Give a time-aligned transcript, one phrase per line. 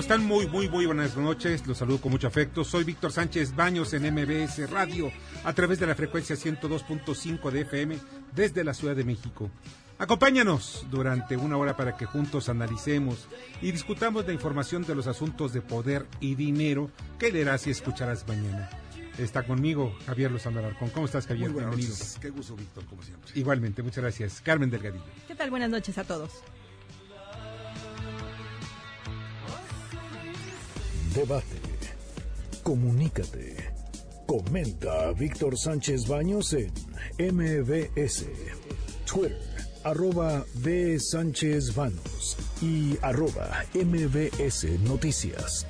[0.00, 0.26] ¿Cómo están?
[0.26, 1.66] Muy, muy, muy buenas noches.
[1.66, 2.64] Los saludo con mucho afecto.
[2.64, 5.12] Soy Víctor Sánchez Baños en MBS Radio
[5.44, 7.98] a través de la frecuencia 102.5 de FM
[8.34, 9.50] desde la Ciudad de México.
[9.98, 13.28] Acompáñanos durante una hora para que juntos analicemos
[13.60, 18.26] y discutamos la información de los asuntos de poder y dinero que leerás y escucharás
[18.26, 18.70] mañana.
[19.18, 20.88] Está conmigo Javier Lozano Alarcón.
[20.88, 21.50] ¿Cómo estás, Javier?
[21.50, 21.98] Muy buenas Bienvenido.
[22.02, 22.18] noches.
[22.22, 23.32] Qué gusto, Víctor, como siempre.
[23.34, 24.40] Igualmente, muchas gracias.
[24.40, 25.04] Carmen Delgadillo.
[25.28, 25.50] ¿Qué tal?
[25.50, 26.30] Buenas noches a todos.
[31.14, 31.44] Debate.
[32.62, 33.56] Comunícate.
[34.26, 36.72] Comenta a Víctor Sánchez Baños en
[37.34, 38.26] MBS.
[39.04, 39.36] Twitter,
[39.82, 41.00] arroba B.
[41.00, 45.66] Sánchez Baños y arroba MBS Noticias.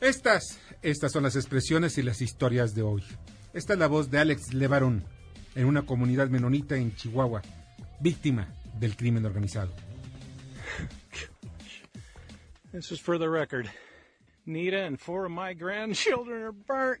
[0.00, 3.04] Estas, estas son las expresiones y las historias de hoy.
[3.52, 5.04] Esta es la voz de Alex Levarón
[5.54, 7.42] en una comunidad menonita en Chihuahua,
[8.00, 8.48] víctima
[8.80, 9.89] del crimen organizado.
[12.72, 13.68] This is for the record.
[14.46, 17.00] Nita and four of my grandchildren are burnt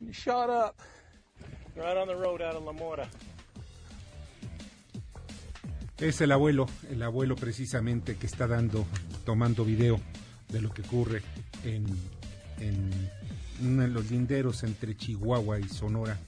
[0.00, 0.78] and shot up
[1.74, 3.08] right on the road out of La Mora.
[5.98, 8.86] Es el abuelo, el abuelo precisamente que está dando,
[9.24, 9.98] tomando video
[10.48, 11.22] de lo que ocurre
[11.64, 11.86] en,
[12.58, 12.90] en
[13.62, 16.18] uno de los linderos entre Chihuahua y Sonora.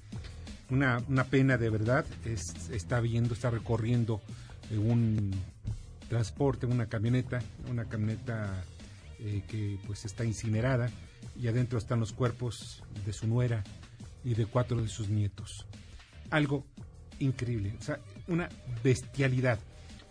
[0.70, 4.22] Una, una pena de verdad, es, está viendo, está recorriendo
[4.70, 5.32] eh, un
[6.16, 7.40] transporte, una camioneta,
[7.70, 8.62] una camioneta
[9.18, 10.90] eh, que pues está incinerada
[11.40, 13.64] y adentro están los cuerpos de su nuera
[14.22, 15.64] y de cuatro de sus nietos.
[16.28, 16.66] Algo
[17.18, 18.50] increíble, o sea, una
[18.84, 19.58] bestialidad.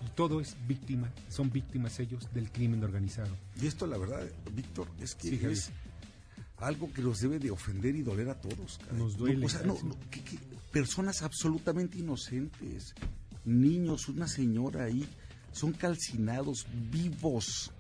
[0.04, 3.38] Y todo es víctima, son víctimas ellos del crimen organizado.
[3.62, 4.24] Y esto, la verdad,
[4.56, 5.70] Víctor, es que Sí, es
[6.58, 8.80] algo que nos debe de ofender y doler a todos.
[8.80, 8.98] caray.
[8.98, 9.86] Nos duele, No, o sea, no, sí.
[9.86, 10.40] no, que- que
[10.72, 12.96] personas absolutamente inocentes,
[13.46, 15.08] niños, una señora ahí,
[15.52, 17.72] son calcinados vivos.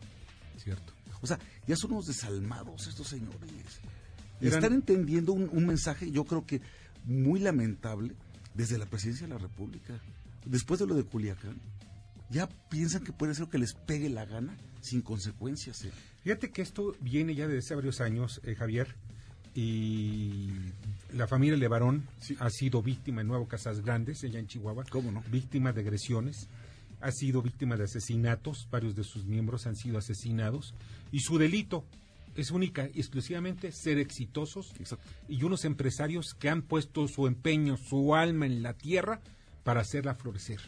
[0.57, 0.93] ¿Cierto?
[1.21, 3.79] O sea, ya son unos desalmados estos señores.
[4.39, 6.61] Eran- están entendiendo un, un mensaje, yo creo que
[7.05, 8.15] muy lamentable,
[8.53, 9.99] desde la presidencia de la República.
[10.45, 11.55] Después de lo de Culiacán,
[12.29, 15.83] ya piensan que puede ser que les pegue la gana sin consecuencias.
[15.85, 15.91] ¿eh?
[16.23, 18.95] Fíjate que esto viene ya desde hace varios años, eh, Javier,
[19.53, 20.49] y
[21.13, 22.07] la familia Levarón
[22.39, 24.85] ha sido víctima en Nuevo Casas Grandes, allá en Chihuahua.
[24.89, 25.21] ¿Cómo no?
[25.29, 26.47] Víctima de agresiones,
[27.01, 30.73] ha sido víctima de asesinatos, varios de sus miembros han sido asesinados,
[31.11, 31.83] y su delito
[32.35, 35.05] es única y exclusivamente ser exitosos Exacto.
[35.27, 39.19] y unos empresarios que han puesto su empeño, su alma en la tierra
[39.63, 40.59] para hacerla florecer.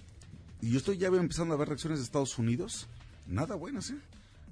[0.61, 2.87] Y yo estoy ya empezando a ver reacciones de Estados Unidos,
[3.27, 3.97] nada buenas, ¿eh?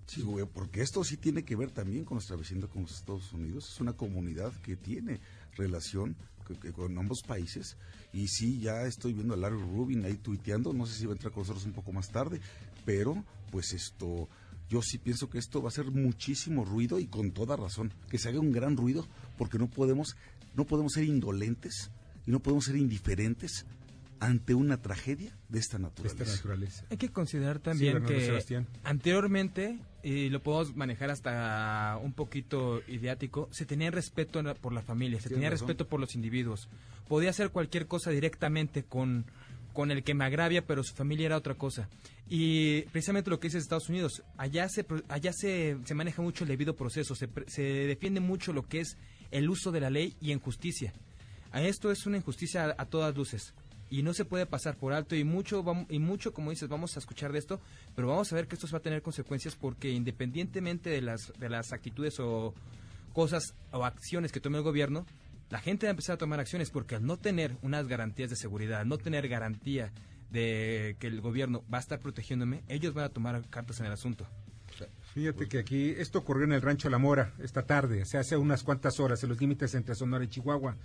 [0.08, 3.32] Sí, güey, porque esto sí tiene que ver también con nuestra vecindad con los Estados
[3.32, 3.72] Unidos.
[3.72, 5.22] Es una comunidad que tiene
[5.56, 6.18] relación
[6.56, 7.78] con ambos países.
[8.14, 10.74] Y sí, ya estoy viendo a Larry Rubin ahí tuiteando.
[10.74, 12.42] No sé si va a entrar con nosotros un poco más tarde.
[12.86, 14.30] Pero, pues esto,
[14.70, 17.94] yo sí pienso que esto va a hacer muchísimo ruido y con toda razón.
[18.10, 19.08] Que se haga un gran ruido
[19.38, 20.16] porque no podemos,
[20.56, 21.92] no podemos ser indolentes
[22.26, 23.66] y no podemos ser indiferentes
[24.22, 26.24] ante una tragedia de esta naturaleza.
[26.24, 26.86] esta naturaleza.
[26.90, 28.68] Hay que considerar también Bernardo que Sebastián.
[28.84, 35.18] anteriormente, y lo podemos manejar hasta un poquito ideático, se tenía respeto por la familia,
[35.20, 35.68] se Tienes tenía razón.
[35.68, 36.70] respeto por los individuos.
[37.08, 39.26] Podía hacer cualquier cosa directamente con,
[39.74, 41.90] con el que me agravia, pero su familia era otra cosa.
[42.30, 46.44] Y precisamente lo que dice Estados Unidos, allá se, pro- allá se, se maneja mucho
[46.44, 48.98] el debido proceso, se, se defiende mucho lo que es
[49.32, 50.94] el uso de la ley y en justicia.
[51.52, 53.54] A esto es una injusticia a, a todas luces
[53.92, 57.00] y no se puede pasar por alto y mucho y mucho como dices vamos a
[57.00, 57.60] escuchar de esto
[57.94, 61.50] pero vamos a ver que esto va a tener consecuencias porque independientemente de las de
[61.50, 62.56] las actitudes o
[63.14, 65.06] cosas o acciones que tome el gobierno
[65.50, 68.38] la gente va a empezar a tomar acciones porque al no tener unas garantías de
[68.38, 69.92] seguridad al no tener garantía
[70.32, 73.92] de que el gobierno va a estar protegiéndome ellos van a tomar cartas en el
[73.92, 74.26] asunto
[75.14, 78.38] Fíjate que aquí esto ocurrió en el rancho La Mora esta tarde, o sea, hace
[78.38, 80.78] unas cuantas horas, en los límites entre Sonora y Chihuahua.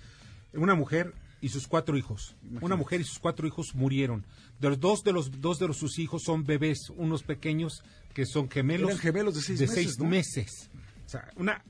[0.57, 2.37] Una mujer y sus cuatro hijos.
[2.61, 4.25] Una mujer y sus cuatro hijos murieron.
[4.61, 7.83] De los dos de los dos de los, sus hijos son bebés, unos pequeños
[8.15, 8.89] que son gemelos.
[8.89, 10.07] Eran gemelos de seis meses, seis ¿no?
[10.07, 10.71] meses.
[11.07, 11.63] O sea, una,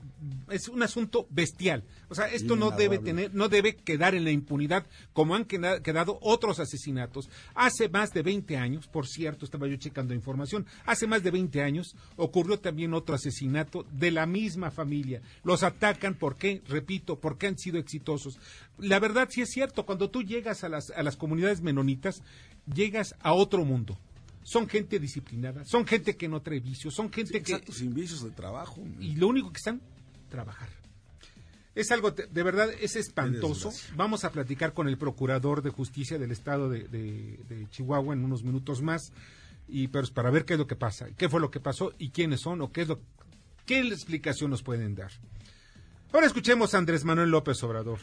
[0.49, 1.83] es un asunto bestial.
[2.09, 6.17] O sea, esto no debe tener, no debe quedar en la impunidad como han quedado
[6.21, 7.29] otros asesinatos.
[7.53, 11.61] Hace más de 20 años, por cierto, estaba yo checando información, hace más de 20
[11.61, 15.21] años ocurrió también otro asesinato de la misma familia.
[15.43, 16.63] Los atacan, ¿por qué?
[16.67, 18.39] Repito, porque han sido exitosos.
[18.79, 22.23] La verdad sí es cierto, cuando tú llegas a las, a las comunidades menonitas,
[22.65, 23.99] llegas a otro mundo
[24.47, 27.51] son gente disciplinada, son gente que no trae vicios, son gente que...
[27.51, 28.81] Exacto, sin vicios de trabajo.
[28.97, 29.81] Y lo único que están,
[30.29, 30.69] trabajar.
[31.75, 33.73] Es algo, de verdad, es espantoso.
[33.97, 38.81] Vamos a platicar con el Procurador de Justicia del Estado de, Chihuahua en unos minutos
[38.81, 39.11] más,
[39.67, 42.11] y pero para ver qué es lo que pasa, qué fue lo que pasó y
[42.11, 43.01] quiénes son o qué es lo
[43.65, 45.11] qué explicación nos pueden dar.
[46.13, 47.99] Ahora escuchemos a Andrés Manuel López Obrador.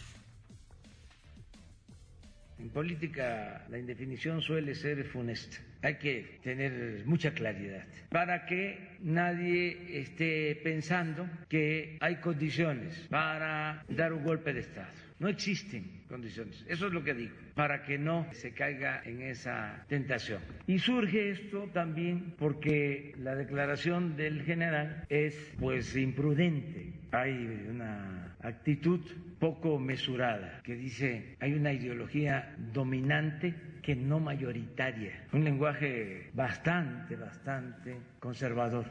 [2.64, 5.58] En política la indefinición suele ser funesta.
[5.82, 14.14] Hay que tener mucha claridad para que nadie esté pensando que hay condiciones para dar
[14.14, 14.88] un golpe de Estado.
[15.18, 16.64] No existen condiciones.
[16.66, 20.40] Eso es lo que digo, para que no se caiga en esa tentación.
[20.66, 26.94] Y surge esto también porque la declaración del general es pues imprudente.
[27.12, 29.00] Hay una actitud
[29.40, 35.26] poco mesurada que dice hay una ideología dominante que no mayoritaria.
[35.32, 38.86] Un lenguaje bastante, bastante conservador.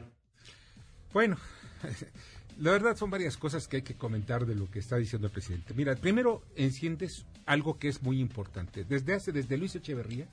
[1.14, 1.38] Bueno,
[2.60, 5.34] la verdad son varias cosas que hay que comentar de lo que está diciendo el
[5.34, 5.74] presidente.
[5.74, 8.84] Mira, primero enciendes algo que es muy importante.
[8.84, 10.28] Desde hace, desde Luis Echeverría,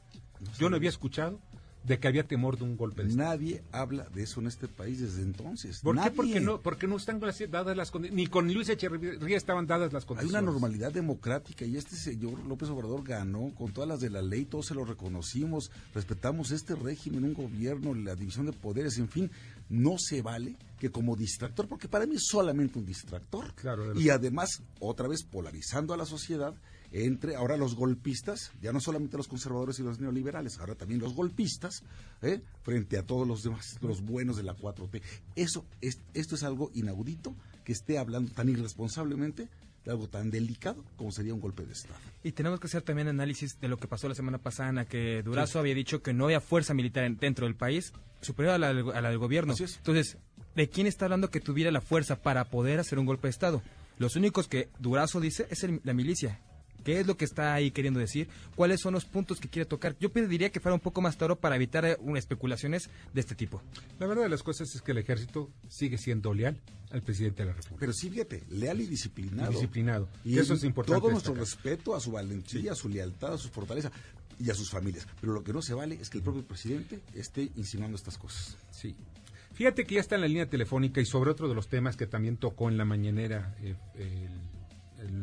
[0.58, 1.40] yo no había escuchado
[1.84, 3.30] de que había temor de un golpe de Estado.
[3.30, 5.80] Nadie habla de eso en este país desde entonces.
[5.80, 6.10] ¿Por qué?
[6.10, 8.16] Porque no, porque no están dadas las condiciones.
[8.16, 10.34] Ni con Luis Echeverría estaban dadas las condiciones.
[10.34, 14.22] Hay una normalidad democrática y este señor López Obrador ganó con todas las de la
[14.22, 19.08] ley, todos se lo reconocimos, respetamos este régimen, un gobierno, la división de poderes, en
[19.08, 19.30] fin,
[19.68, 24.08] no se vale que como distractor, porque para mí es solamente un distractor, claro, y
[24.10, 26.54] además, otra vez polarizando a la sociedad,
[26.92, 31.14] entre ahora los golpistas, ya no solamente los conservadores y los neoliberales, ahora también los
[31.14, 31.82] golpistas,
[32.22, 32.40] ¿eh?
[32.62, 35.00] frente a todos los demás, los buenos de la 4T.
[35.36, 37.34] Eso es, esto es algo inaudito
[37.64, 39.48] que esté hablando tan irresponsablemente
[39.84, 41.98] de algo tan delicado como sería un golpe de Estado.
[42.22, 44.84] Y tenemos que hacer también análisis de lo que pasó la semana pasada, en la
[44.84, 48.68] que Durazo había dicho que no había fuerza militar dentro del país superior a la,
[48.68, 49.54] a la del gobierno.
[49.58, 50.18] Entonces,
[50.54, 53.62] ¿de quién está hablando que tuviera la fuerza para poder hacer un golpe de Estado?
[53.98, 56.40] Los únicos que Durazo dice es la milicia,
[56.84, 58.28] ¿Qué es lo que está ahí queriendo decir?
[58.56, 59.96] ¿Cuáles son los puntos que quiere tocar?
[59.98, 63.62] Yo pediría que fuera un poco más toro para evitar eh, especulaciones de este tipo.
[63.98, 66.60] La verdad de las cosas es que el ejército sigue siendo leal
[66.90, 67.80] al presidente de la República.
[67.80, 69.52] Pero sí, fíjate, leal y disciplinado.
[69.52, 70.08] disciplinado.
[70.24, 71.00] Y eso es importante.
[71.00, 73.90] Todo nuestro respeto a su valentía, a su lealtad, a su fortaleza
[74.38, 75.06] y a sus familias.
[75.20, 78.56] Pero lo que no se vale es que el propio presidente esté insinuando estas cosas.
[78.70, 78.96] Sí.
[79.52, 82.06] Fíjate que ya está en la línea telefónica y sobre otro de los temas que
[82.06, 84.49] también tocó en la mañanera eh, el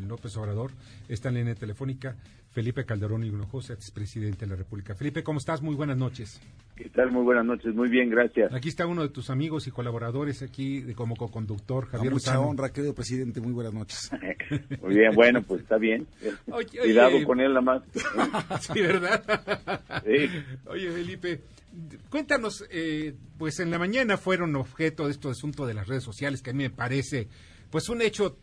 [0.08, 0.72] López Obrador,
[1.08, 2.16] está en línea telefónica
[2.58, 4.96] Felipe Calderón y Hinojosa, expresidente de la República.
[4.96, 5.62] Felipe, ¿cómo estás?
[5.62, 6.42] Muy buenas noches.
[6.76, 7.12] ¿Qué tal?
[7.12, 8.52] Muy buenas noches, muy bien, gracias.
[8.52, 12.74] Aquí está uno de tus amigos y colaboradores aquí de, como co-conductor, Javier Mucha honra,
[12.74, 14.10] querido presidente, muy buenas noches.
[14.82, 16.08] muy bien, bueno, pues está bien.
[16.82, 17.84] Cuidado con él nada más.
[18.62, 19.24] sí, ¿verdad?
[20.04, 20.28] sí.
[20.66, 21.42] Oye, Felipe,
[22.10, 26.42] cuéntanos, eh, pues en la mañana fueron objeto de este asunto de las redes sociales,
[26.42, 27.28] que a mí me parece,
[27.70, 28.40] pues un hecho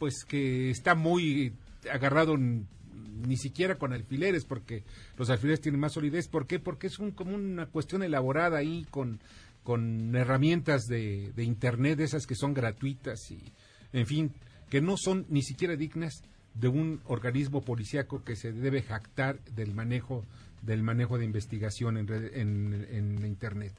[0.00, 1.52] pues que está muy
[1.92, 4.82] agarrado ni siquiera con alfileres, porque
[5.18, 6.26] los alfileres tienen más solidez.
[6.26, 6.58] ¿Por qué?
[6.58, 9.20] Porque es un, como una cuestión elaborada ahí con,
[9.62, 13.52] con herramientas de, de Internet, esas que son gratuitas y,
[13.92, 14.32] en fin,
[14.70, 16.22] que no son ni siquiera dignas
[16.54, 20.24] de un organismo policíaco que se debe jactar del manejo
[20.62, 23.72] del manejo de investigación en, en, Internet.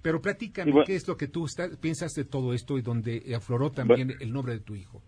[0.00, 1.46] Pero platícame, ¿qué es lo que tú
[1.80, 5.02] piensas de todo esto y donde afloró también el nombre de tu hijo?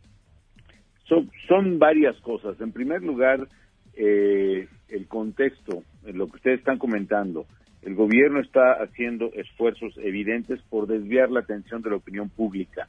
[1.05, 2.61] Son, varias cosas.
[2.61, 3.47] En primer lugar,
[3.95, 7.47] eh, el contexto, lo que ustedes están comentando.
[7.83, 12.89] El gobierno está haciendo esfuerzos evidentes por desviar la atención de la opinión pública.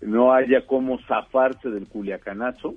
[0.00, 2.76] No haya cómo zafarse del culiacanazo.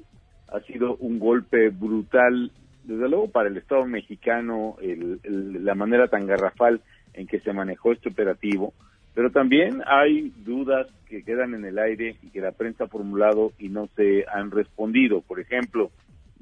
[0.52, 2.52] Ha sido un golpe brutal,
[2.84, 4.76] desde luego para el Estado mexicano,
[5.24, 6.82] la manera tan garrafal
[7.14, 8.74] en que se manejó este operativo
[9.13, 13.51] pero también hay dudas que quedan en el aire y que la prensa ha formulado
[13.60, 15.22] y no se han respondido.
[15.22, 15.91] Por ejemplo,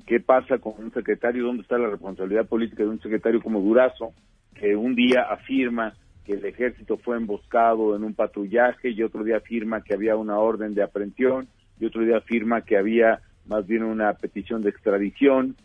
[0.05, 1.45] ¿qué pasa con un secretario?
[1.45, 4.13] ¿Dónde está la responsabilidad política de un secretario como Durazo,
[4.53, 5.93] que un día afirma
[6.25, 10.37] que el ejército fue emboscado en un patrullaje y otro día afirma que había una
[10.37, 11.47] orden de aprehensión
[11.79, 15.55] y otro día afirma que había más bien una petición de extradición?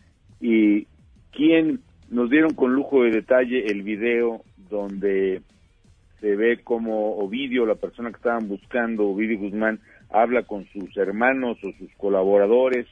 [0.41, 0.87] ¿Y
[1.31, 5.41] quién nos dieron con lujo de detalle el video donde
[6.19, 9.79] se ve como Ovidio, la persona que estaban buscando, Ovidio Guzmán,
[10.09, 12.87] habla con sus hermanos o sus colaboradores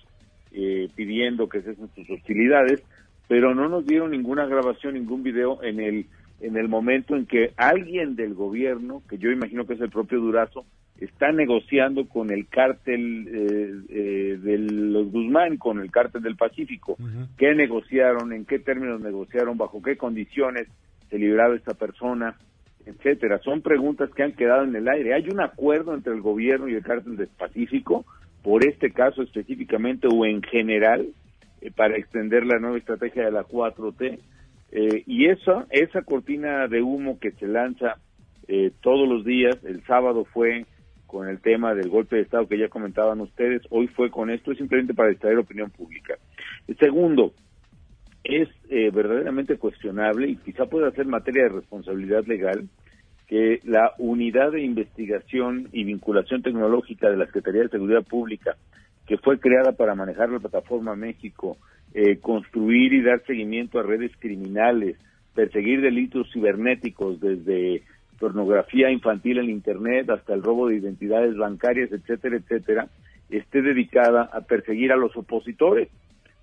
[0.51, 2.83] eh, pidiendo que cesen sus hostilidades,
[3.27, 6.05] pero no nos dieron ninguna grabación, ningún video en el
[6.43, 10.19] en el momento en que alguien del gobierno, que yo imagino que es el propio
[10.19, 10.65] Durazo,
[10.99, 16.97] está negociando con el cártel eh, eh, de los Guzmán, con el cártel del Pacífico.
[17.37, 18.33] ¿Qué negociaron?
[18.33, 19.57] ¿En qué términos negociaron?
[19.57, 20.67] ¿Bajo qué condiciones
[21.09, 22.35] se libraba esta persona?
[22.85, 23.39] Etcétera.
[23.39, 25.13] Son preguntas que han quedado en el aire.
[25.13, 28.05] ¿Hay un acuerdo entre el gobierno y el cártel del Pacífico
[28.41, 31.07] por este caso específicamente o en general
[31.61, 34.19] eh, para extender la nueva estrategia de la 4T?
[34.71, 37.97] Eh, y eso, esa cortina de humo que se lanza
[38.47, 40.65] eh, todos los días, el sábado fue
[41.05, 44.51] con el tema del golpe de Estado que ya comentaban ustedes, hoy fue con esto,
[44.51, 46.15] es simplemente para distraer opinión pública.
[46.79, 47.33] Segundo,
[48.23, 52.67] es eh, verdaderamente cuestionable y quizá pueda ser materia de responsabilidad legal
[53.27, 58.55] que la unidad de investigación y vinculación tecnológica de la Secretaría de Seguridad Pública,
[59.07, 61.57] que fue creada para manejar la plataforma México,
[61.93, 64.97] eh, construir y dar seguimiento a redes criminales,
[65.33, 67.83] perseguir delitos cibernéticos desde
[68.19, 72.87] pornografía infantil en Internet hasta el robo de identidades bancarias, etcétera, etcétera,
[73.29, 75.89] esté dedicada a perseguir a los opositores.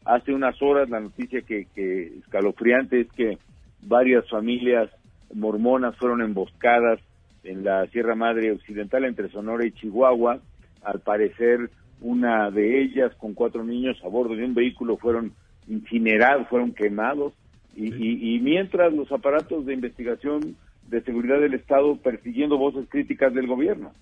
[0.05, 3.39] Hace unas horas la noticia que, que escalofriante es que
[3.83, 4.91] varias familias
[5.35, 7.01] mormonas fueron emboscadas
[7.45, 10.41] en la Sierra Madre Occidental entre Sonora y Chihuahua.
[10.83, 15.33] Al parecer una de ellas con cuatro niños a bordo de un vehículo fueron
[15.69, 17.33] incinerados, fueron quemados,
[17.77, 20.57] y, mientras los aparatos de investigación
[20.89, 23.93] de seguridad del Estado persiguiendo voces críticas del gobierno.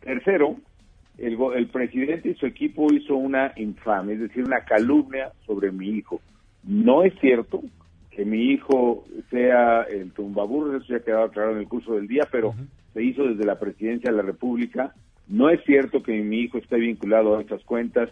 [0.00, 0.56] Tercero,
[1.18, 5.90] el, el presidente y su equipo hizo una infame, es decir, una calumnia sobre mi
[5.90, 6.20] hijo.
[6.64, 7.62] No es cierto
[8.10, 12.26] que mi hijo sea el tumbaburro, eso ya quedaba claro en el curso del día,
[12.30, 12.54] pero
[12.94, 14.94] se hizo desde la presidencia de la República
[15.28, 18.10] no es cierto que mi hijo esté vinculado a estas cuentas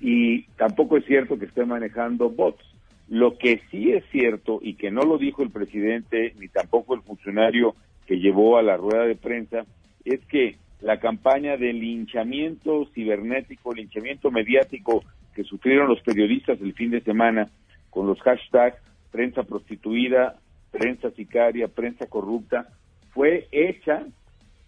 [0.00, 2.64] y tampoco es cierto que esté manejando bots.
[3.08, 7.02] Lo que sí es cierto y que no lo dijo el presidente ni tampoco el
[7.02, 7.74] funcionario
[8.06, 9.64] que llevó a la rueda de prensa
[10.04, 16.90] es que la campaña de linchamiento cibernético, linchamiento mediático que sufrieron los periodistas el fin
[16.90, 17.48] de semana
[17.90, 18.76] con los hashtags
[19.12, 20.36] prensa prostituida,
[20.72, 22.66] prensa sicaria, prensa corrupta,
[23.10, 24.04] fue hecha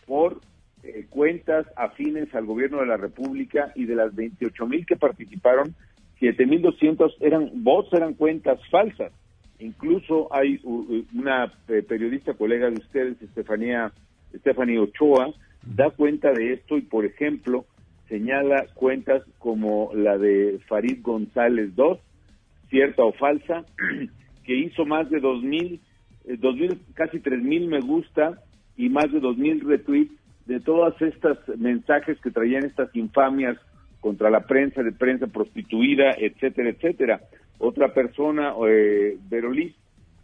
[0.07, 0.41] por
[0.83, 5.75] eh, cuentas afines al gobierno de la República y de las 28 mil que participaron,
[6.21, 9.13] 7.200 eran bots, eran cuentas falsas.
[9.59, 10.61] Incluso hay
[11.15, 13.93] una eh, periodista colega de ustedes, Estefanía,
[14.33, 15.33] Estefanía Ochoa,
[15.67, 17.65] da cuenta de esto y, por ejemplo,
[18.09, 21.99] señala cuentas como la de Farid González II,
[22.69, 23.65] cierta o falsa,
[24.45, 25.81] que hizo más de 2.000,
[26.27, 28.43] eh, mil casi 3.000 me gusta
[28.77, 30.13] y más de 2.000 retweets
[30.47, 33.57] de todas estas mensajes que traían estas infamias
[34.01, 37.21] contra la prensa, de prensa prostituida, etcétera, etcétera.
[37.59, 39.17] Otra persona, eh,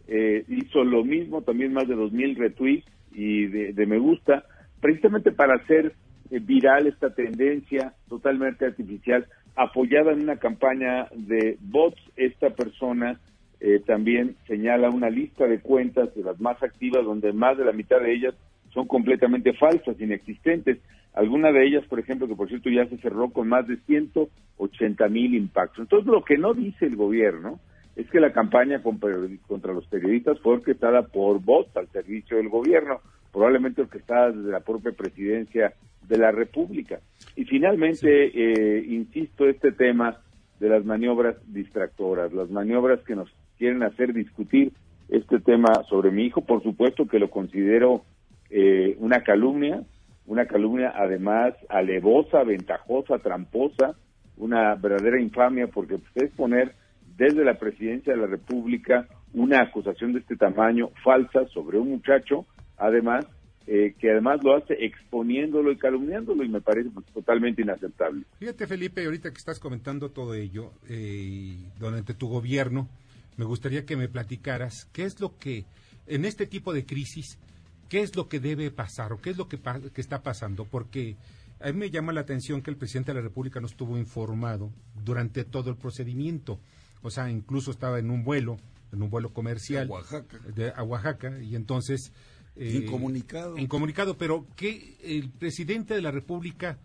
[0.07, 4.43] eh, hizo lo mismo, también más de dos mil retweets y de, me gusta,
[4.81, 5.93] precisamente para hacer
[6.29, 12.01] eh, viral esta tendencia totalmente artificial, apoyada en una campaña de bots.
[12.17, 13.19] Esta persona
[13.59, 17.71] eh, también señala una lista de cuentas de las más activas, donde más de la
[17.71, 18.35] mitad de ellas
[18.73, 20.79] son completamente falsas, inexistentes.
[21.13, 25.07] Alguna de ellas, por ejemplo, que por cierto ya se cerró con más de 180
[25.09, 25.79] mil impactos.
[25.79, 27.59] Entonces, lo que no dice el gobierno
[27.95, 33.01] es que la campaña contra los periodistas fue orquestada por bots al servicio del gobierno,
[33.31, 35.73] probablemente orquestada desde la propia presidencia
[36.07, 36.99] de la República.
[37.35, 40.17] Y finalmente, eh, insisto, este tema
[40.59, 44.73] de las maniobras distractoras, las maniobras que nos quieren hacer discutir
[45.09, 48.03] este tema sobre mi hijo, por supuesto que lo considero
[48.49, 49.83] eh, una calumnia,
[50.25, 53.95] una calumnia además alevosa, ventajosa, tramposa,
[54.37, 56.73] una verdadera infamia, porque pues, es poner
[57.17, 62.45] desde la presidencia de la República una acusación de este tamaño falsa sobre un muchacho,
[62.81, 63.25] además,
[63.67, 68.25] eh, que además lo hace exponiéndolo y calumniándolo y me parece pues, totalmente inaceptable.
[68.39, 72.89] Fíjate, Felipe, ahorita que estás comentando todo ello, eh, durante tu gobierno,
[73.37, 75.65] me gustaría que me platicaras qué es lo que
[76.07, 77.39] en este tipo de crisis
[77.87, 79.59] qué es lo que debe pasar o qué es lo que,
[79.97, 81.17] está pasando, porque
[81.59, 84.71] a mí me llama la atención que el presidente de la República no estuvo informado
[85.03, 86.57] durante todo el procedimiento.
[87.01, 88.55] O sea, incluso estaba en un vuelo,
[88.93, 89.87] en un vuelo comercial.
[89.87, 90.39] A Oaxaca.
[90.55, 92.13] De, a Oaxaca, y entonces...
[92.61, 93.57] Eh, incomunicado.
[93.57, 96.77] Incomunicado, pero que el presidente de la República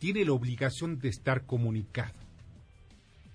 [0.00, 2.12] tiene la obligación de estar comunicado.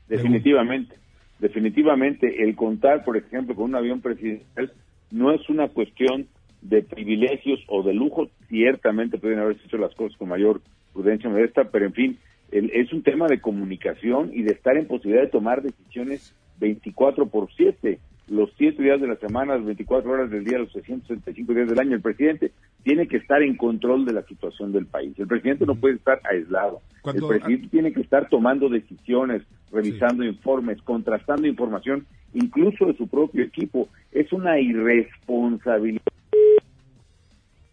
[0.09, 0.95] Definitivamente,
[1.39, 2.43] definitivamente.
[2.43, 4.73] El contar, por ejemplo, con un avión presidencial
[5.11, 6.27] no es una cuestión
[6.61, 11.69] de privilegios o de lujo, ciertamente pueden haberse hecho las cosas con mayor prudencia modesta,
[11.71, 12.19] pero en fin,
[12.51, 17.49] es un tema de comunicación y de estar en posibilidad de tomar decisiones 24 por
[17.55, 21.69] 7 los 7 días de la semana, las 24 horas del día, los 365 días
[21.69, 21.95] del año.
[21.95, 22.51] El presidente
[22.83, 25.17] tiene que estar en control de la situación del país.
[25.17, 26.81] El presidente no puede estar aislado.
[27.05, 33.43] el presidente tiene que estar tomando decisiones, revisando informes, contrastando información, incluso de su propio
[33.43, 33.89] equipo.
[34.11, 36.01] Es una irresponsabilidad.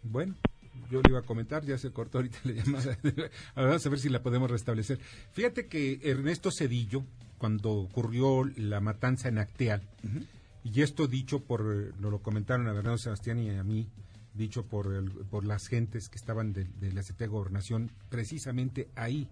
[0.02, 0.34] Bueno,
[0.90, 2.98] yo le iba a comentar, ya se cortó ahorita la llamada.
[3.56, 4.98] Vamos a ver si la podemos restablecer.
[5.32, 7.04] Fíjate que Ernesto Cedillo,
[7.38, 9.82] cuando ocurrió la matanza en Acteal,
[10.72, 13.88] y esto dicho por, lo, lo comentaron a Bernardo Sebastián y a mí,
[14.34, 14.88] dicho por,
[15.26, 19.28] por las gentes que estaban de, la Secretaría de Gobernación, precisamente ahí,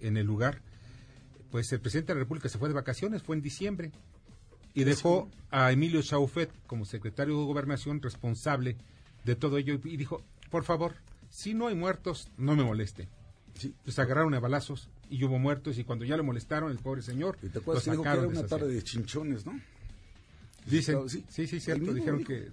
[0.00, 0.62] en el lugar,
[1.50, 3.92] pues el presidente de la República se fue de vacaciones, fue en diciembre,
[4.74, 8.76] y dejó a Emilio Chaufet como secretario de Gobernación responsable
[9.24, 10.96] de todo ello y dijo, por favor,
[11.30, 13.08] si no hay muertos, no me moleste.
[13.54, 13.72] Sí.
[13.84, 17.38] Pues agarraron a balazos y hubo muertos y cuando ya lo molestaron, el pobre señor,
[17.40, 19.60] ¿Y te lo sacaron que era una tarde de chinchones, ¿no?
[20.66, 22.48] Dicen, sí, sí, sí, cierto, dijeron que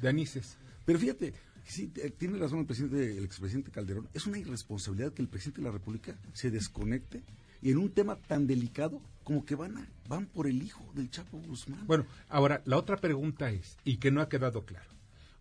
[0.00, 0.56] de anises.
[0.84, 1.32] Pero fíjate,
[1.64, 5.60] sí, eh, tiene razón el presidente, el expresidente Calderón, es una irresponsabilidad que el presidente
[5.60, 7.22] de la República se desconecte
[7.60, 11.10] y en un tema tan delicado como que van a, van por el hijo del
[11.10, 11.86] Chapo Guzmán.
[11.86, 14.90] Bueno, ahora la otra pregunta es, y que no ha quedado claro,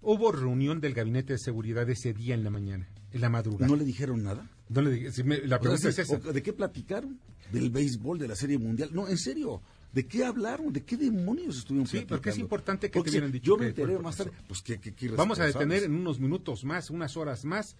[0.02, 3.68] hubo reunión del gabinete de seguridad ese día en la mañana, en la madrugada.
[3.68, 4.48] ¿No le dijeron nada?
[4.70, 5.12] No le
[5.48, 6.18] la pregunta es esa.
[6.18, 7.20] ¿De qué platicaron?
[7.52, 8.92] ¿Del béisbol, de la Serie Mundial?
[8.94, 9.62] No, en serio.
[9.94, 10.72] ¿De qué hablaron?
[10.72, 13.46] ¿De qué demonios estuvieron sí, porque es importante que te hubieran dicho.
[13.46, 14.32] Yo me enteré más tarde.
[14.48, 14.80] Pues que,
[15.16, 17.76] Vamos a detener en unos minutos más, unas horas más.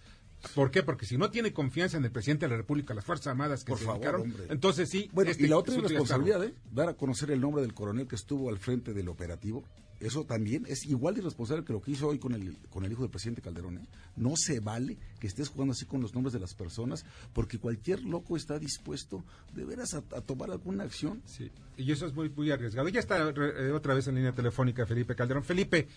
[0.56, 0.82] ¿Por qué?
[0.82, 3.72] Porque si no tiene confianza en el presidente de la República, las Fuerzas Armadas que
[3.72, 5.10] Por se favor, entonces sí.
[5.14, 6.56] Bueno, y este la otra responsabilidad, ¿eh?
[6.72, 9.64] Dar a conocer el nombre del coronel que estuvo al frente del operativo
[10.02, 12.92] eso también es igual de irresponsable que lo que hizo hoy con el, con el
[12.92, 13.78] hijo del presidente Calderón.
[13.78, 13.88] ¿eh?
[14.16, 18.04] No se vale que estés jugando así con los nombres de las personas, porque cualquier
[18.04, 21.22] loco está dispuesto de veras a, tomar alguna acción.
[21.26, 22.90] Sí, y eso es muy, muy arriesgado.
[22.90, 25.44] Ya está eh, otra vez en línea telefónica Felipe Calderón.
[25.44, 25.88] Felipe,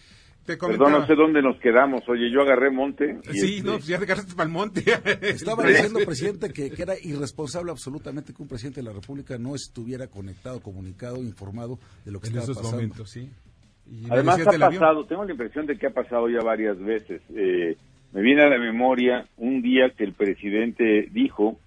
[0.45, 2.03] te Perdón, no sé dónde nos quedamos.
[2.07, 3.19] Oye, yo agarré monte.
[3.33, 4.83] sí, no, este ya agarraste para el monte.
[5.23, 9.55] Estaba diciendo, presidente, que, que, era irresponsable absolutamente que un presidente de la República no
[9.55, 12.77] estuviera conectado, comunicado, informado de lo que en estaba esos pasando.
[12.77, 13.31] Momentos, sí.
[14.11, 17.21] Además ha pasado, tengo la impresión de que ha pasado ya varias veces.
[17.35, 17.77] Eh,
[18.13, 21.59] me viene a la memoria un día que el presidente dijo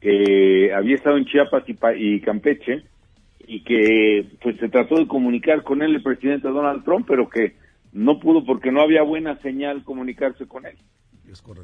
[0.00, 2.84] que había estado en Chiapas y, Campeche
[3.46, 7.54] y que pues se trató de comunicar con él el presidente Donald Trump, pero que
[7.92, 10.76] no pudo porque no había buena señal comunicarse con él.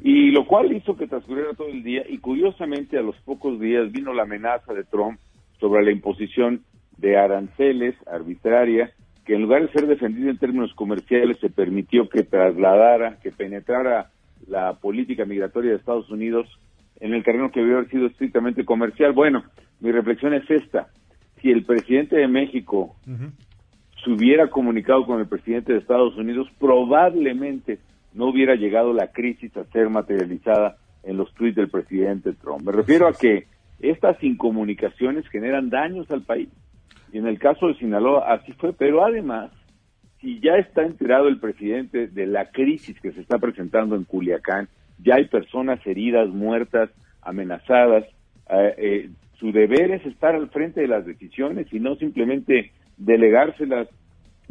[0.03, 3.91] Y lo cual hizo que transcurriera todo el día y curiosamente a los pocos días
[3.91, 5.19] vino la amenaza de Trump
[5.59, 6.63] sobre la imposición
[6.97, 8.91] de aranceles arbitrarias
[9.25, 14.11] que en lugar de ser defendido en términos comerciales se permitió que trasladara, que penetrara
[14.47, 16.47] la política migratoria de Estados Unidos
[16.99, 19.13] en el terreno que debió haber sido estrictamente comercial.
[19.13, 19.43] Bueno,
[19.79, 20.87] mi reflexión es esta.
[21.41, 22.95] Si el presidente de México
[24.03, 27.79] se hubiera comunicado con el presidente de Estados Unidos, probablemente
[28.13, 32.61] no hubiera llegado la crisis a ser materializada en los tweets del presidente Trump.
[32.61, 33.47] Me refiero a que
[33.79, 36.49] estas incomunicaciones generan daños al país.
[37.15, 39.49] Y en el caso de Sinaloa así fue, pero además,
[40.19, 44.67] si ya está enterado el presidente de la crisis que se está presentando en Culiacán,
[45.01, 46.89] ya hay personas heridas, muertas,
[47.21, 48.03] amenazadas,
[48.49, 53.87] eh, eh, su deber es estar al frente de las decisiones y no simplemente delegárselas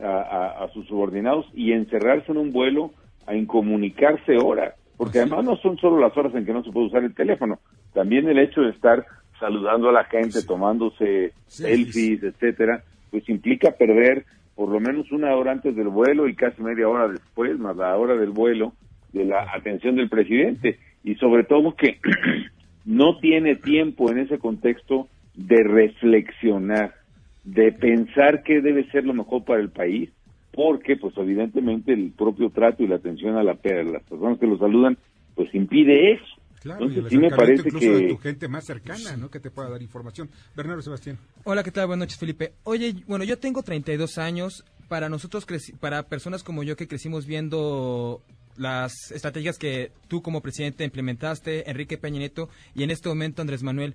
[0.03, 2.93] a, sus subordinados y encerrarse en un vuelo
[3.27, 6.87] a incomunicarse horas, porque además no son solo las horas en que no se puede
[6.87, 7.59] usar el teléfono,
[7.93, 9.05] también el hecho de estar
[9.39, 15.53] saludando a la gente, tomándose selfies, etcétera, pues implica perder por lo menos una hora
[15.53, 18.73] antes del vuelo y casi media hora después, más la hora del vuelo,
[19.13, 20.79] de la atención del presidente.
[21.03, 21.99] Y sobre todo que
[22.85, 26.95] no tiene tiempo en ese contexto de reflexionar,
[27.43, 30.11] de pensar qué debe ser lo mejor para el país,
[30.53, 34.47] porque pues evidentemente el propio trato y la atención a, la, a las personas que
[34.47, 34.97] lo saludan,
[35.35, 36.25] pues impide eso.
[36.65, 37.91] Claro, Entonces, sí me parece incluso que...
[37.91, 39.31] de tu gente más cercana, ¿no?
[39.31, 40.31] Que te pueda dar información.
[40.57, 41.19] Bernardo Sebastián.
[41.45, 41.89] Hola, ¿qué tal?
[41.89, 42.55] Buenas noches, Felipe.
[42.63, 44.65] Oye, bueno, yo tengo 32 años.
[44.89, 45.45] Para nosotros,
[45.79, 48.23] para personas como yo que crecimos viendo
[48.57, 53.63] las estrategias que tú como presidente implementaste, Enrique Peña Nieto, y en este momento Andrés
[53.63, 53.95] Manuel,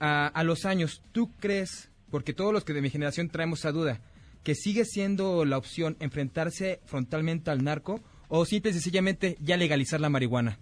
[0.00, 3.70] a, a los años, ¿tú crees, porque todos los que de mi generación traemos esa
[3.70, 4.00] duda,
[4.42, 10.00] que sigue siendo la opción enfrentarse frontalmente al narco o simple y sencillamente ya legalizar
[10.00, 10.58] la marihuana?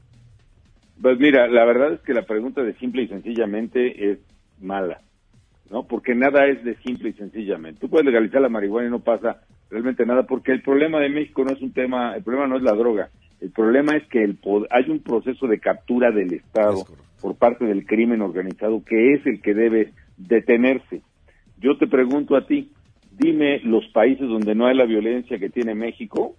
[1.01, 4.19] Pues mira, la verdad es que la pregunta de simple y sencillamente es
[4.61, 5.01] mala,
[5.71, 5.85] ¿no?
[5.87, 7.81] Porque nada es de simple y sencillamente.
[7.81, 11.45] Tú puedes legalizar la marihuana y no pasa realmente nada, porque el problema de México
[11.45, 14.39] no es un tema, el problema no es la droga, el problema es que el,
[14.71, 16.85] hay un proceso de captura del Estado
[17.21, 21.03] por parte del crimen organizado que es el que debe detenerse.
[21.59, 22.73] Yo te pregunto a ti,
[23.13, 26.37] dime los países donde no hay la violencia que tiene México,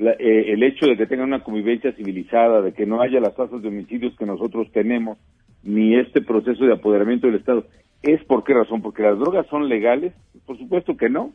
[0.00, 3.60] eh, el hecho de que tengan una convivencia civilizada, de que no haya las tasas
[3.60, 5.18] de homicidios que nosotros tenemos,
[5.62, 7.66] ni este proceso de apoderamiento del Estado,
[8.02, 8.80] ¿es por qué razón?
[8.80, 10.14] ¿Porque las drogas son legales?
[10.46, 11.32] Por supuesto que no.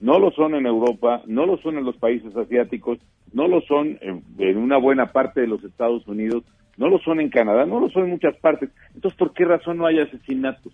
[0.00, 2.98] No lo son en Europa, no lo son en los países asiáticos,
[3.32, 6.42] no lo son en, una buena parte de los Estados Unidos,
[6.76, 8.70] no lo son en Canadá, no lo son en muchas partes.
[8.96, 10.72] Entonces, ¿por qué razón no hay asesinatos?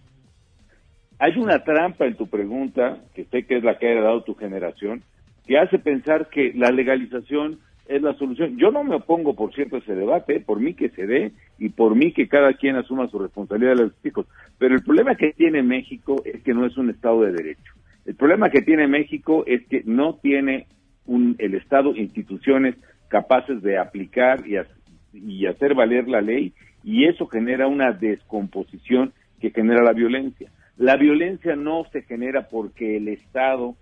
[1.18, 4.34] Hay una trampa en tu pregunta, que sé que es la que ha dado tu
[4.34, 5.02] generación,
[5.48, 7.58] que hace pensar que la legalización
[7.88, 8.58] es la solución.
[8.58, 11.70] Yo no me opongo, por cierto, a ese debate, por mí que se dé y
[11.70, 14.26] por mí que cada quien asuma su responsabilidad de los hijos.
[14.58, 17.72] Pero el problema que tiene México es que no es un Estado de Derecho.
[18.04, 20.66] El problema que tiene México es que no tiene
[21.06, 22.76] un, el Estado instituciones
[23.08, 26.52] capaces de aplicar y hacer valer la ley
[26.84, 30.50] y eso genera una descomposición que genera la violencia.
[30.76, 33.76] La violencia no se genera porque el Estado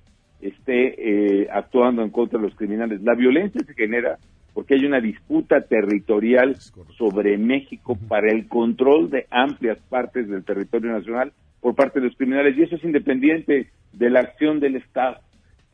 [0.49, 3.03] esté eh, actuando en contra de los criminales.
[3.03, 4.19] La violencia se genera
[4.55, 6.57] porque hay una disputa territorial
[6.97, 12.17] sobre México para el control de amplias partes del territorio nacional por parte de los
[12.17, 15.19] criminales y eso es independiente de la acción del Estado.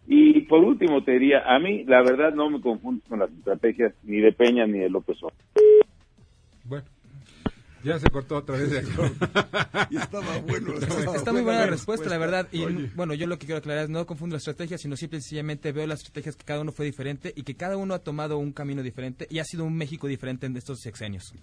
[0.08, 3.94] Y por último te diría, a mí la verdad no me confundo con las estrategias
[4.02, 5.81] ni de Peña ni de López Obrador.
[7.84, 8.70] Ya se cortó otra vez.
[9.90, 10.74] y estaba bueno.
[11.14, 12.48] Está muy buena la respuesta, la verdad.
[12.52, 12.64] Y
[12.94, 15.72] bueno, yo lo que quiero aclarar es no confundo las estrategias, sino simple y sencillamente
[15.72, 18.52] veo las estrategias que cada uno fue diferente y que cada uno ha tomado un
[18.52, 21.34] camino diferente y ha sido un México diferente en estos sexenios.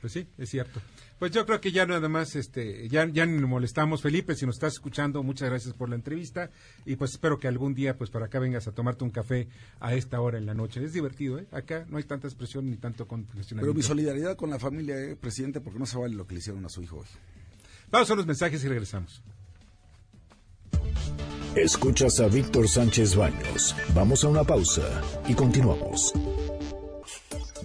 [0.00, 0.80] Pues sí, es cierto.
[1.18, 4.56] Pues yo creo que ya nada más, este, ya, ya ni molestamos, Felipe, si nos
[4.56, 6.50] estás escuchando, muchas gracias por la entrevista
[6.84, 9.48] y pues espero que algún día, pues para acá vengas a tomarte un café
[9.80, 10.84] a esta hora en la noche.
[10.84, 11.46] Es divertido, ¿eh?
[11.52, 13.60] Acá no hay tanta expresión ni tanto congestionamiento.
[13.60, 16.40] Pero mi solidaridad con la familia, ¿eh, presidente, porque no se vale lo que le
[16.40, 17.06] hicieron a su hijo hoy.
[17.90, 19.22] Vamos a los mensajes y regresamos.
[21.56, 23.76] Escuchas a Víctor Sánchez Baños.
[23.94, 24.82] Vamos a una pausa
[25.28, 26.12] y continuamos.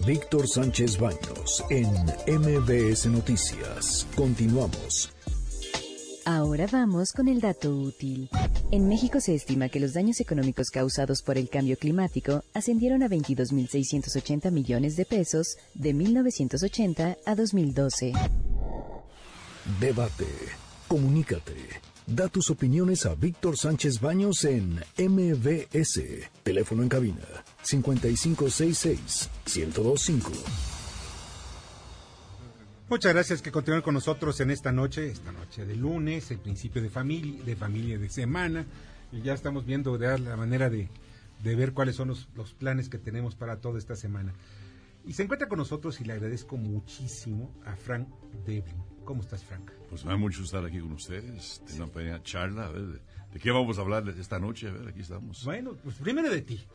[0.05, 1.89] Víctor Sánchez Baños en
[2.27, 4.05] MBS Noticias.
[4.15, 5.11] Continuamos.
[6.29, 8.29] Ahora vamos con el dato útil.
[8.69, 13.07] En México se estima que los daños económicos causados por el cambio climático ascendieron a
[13.07, 18.13] 22.680 millones de pesos de 1980 a 2012.
[19.79, 20.27] Debate.
[20.87, 21.55] Comunícate.
[22.05, 25.99] Da tus opiniones a Víctor Sánchez Baños en MBS.
[26.43, 27.25] Teléfono en cabina
[27.63, 30.78] 5566 1025.
[32.89, 36.81] Muchas gracias que continúen con nosotros en esta noche, esta noche de lunes, el principio
[36.81, 38.65] de familia, de familia de semana.
[39.11, 40.89] Y ya estamos viendo de la manera de,
[41.43, 44.33] ver cuáles son los, los, planes que tenemos para toda esta semana.
[45.05, 48.07] Y se encuentra con nosotros y le agradezco muchísimo a Frank
[48.43, 48.83] Devlin.
[49.05, 49.69] ¿Cómo estás, Frank?
[49.87, 53.39] Pues me da mucho estar aquí con ustedes, tener una pequeña charla, a ver, de,
[53.39, 54.67] qué vamos a hablar esta noche?
[54.67, 55.45] A ver, aquí estamos.
[55.45, 56.65] Bueno, pues primero de ti.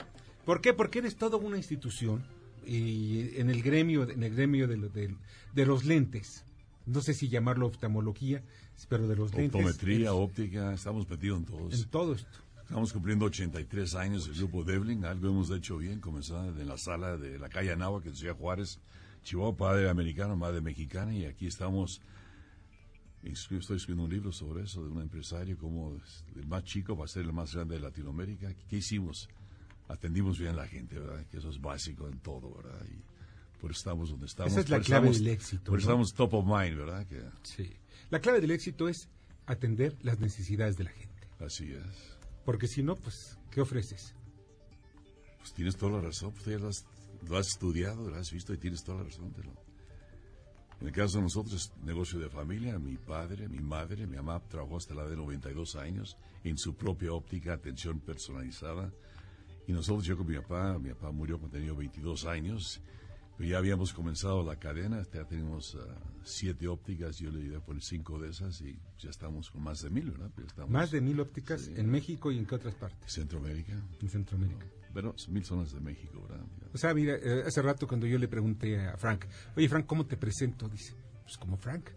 [0.44, 0.74] ¿Por qué?
[0.74, 2.24] Porque eres toda una institución
[2.66, 5.16] y en el gremio, en el gremio de,
[5.54, 6.44] de, los lentes.
[6.86, 8.42] No sé si llamarlo oftalmología,
[8.88, 9.54] pero de los lentes.
[9.54, 11.74] Optometría, óptica, estamos metidos en todos.
[11.74, 12.38] En todo esto.
[12.62, 17.18] Estamos cumpliendo 83 años el grupo Devlin, algo hemos hecho bien, comenzando en la sala
[17.18, 18.80] de la calle Anáhuac, que decía Juárez,
[19.22, 22.00] Chihuahua, padre americano, madre mexicana, y aquí estamos
[23.24, 25.96] Estoy escribiendo un libro sobre eso, de un empresario como
[26.36, 28.54] el más chico va a ser el más grande de Latinoamérica.
[28.68, 29.28] ¿Qué hicimos?
[29.88, 31.26] Atendimos bien a la gente, ¿verdad?
[31.26, 32.84] Que eso es básico en todo, ¿verdad?
[32.90, 33.02] Y
[33.60, 34.52] por estamos donde estamos.
[34.52, 35.70] Esa es la clave del éxito.
[35.70, 37.06] Por eso estamos top of mind, ¿verdad?
[37.42, 37.72] Sí.
[38.10, 39.08] La clave del éxito es
[39.46, 41.28] atender las necesidades de la gente.
[41.40, 42.18] Así es.
[42.44, 44.14] Porque si no, pues, ¿qué ofreces?
[45.38, 46.86] Pues tienes toda la razón, pues ya lo has,
[47.26, 49.32] lo has estudiado, lo has visto y tienes toda la razón.
[49.34, 49.50] Pero
[50.80, 54.76] en el caso de nosotros, negocio de familia, mi padre, mi madre, mi mamá trabajó
[54.76, 58.92] hasta la edad de 92 años en su propia óptica, atención personalizada.
[59.66, 62.80] Y nosotros, yo con mi papá, mi papá murió cuando tenía 22 años,
[63.36, 67.60] pero ya habíamos comenzado la cadena, ya tenemos ah, siete ópticas, yo le iba a
[67.60, 70.30] poner cinco de esas y ya estamos con más de mil, ¿verdad?
[70.68, 73.12] más de mil ópticas en México y en qué otras partes?
[73.12, 73.72] Centroamérica.
[74.00, 74.66] En Centroamérica.
[74.92, 76.46] Pero mil zonas de México, ¿verdad?
[76.72, 79.24] O sea, mira, eh, hace rato cuando yo le pregunté a Frank,
[79.56, 80.68] oye Frank, ¿cómo te presento?
[80.68, 81.90] Dice, pues como Frank.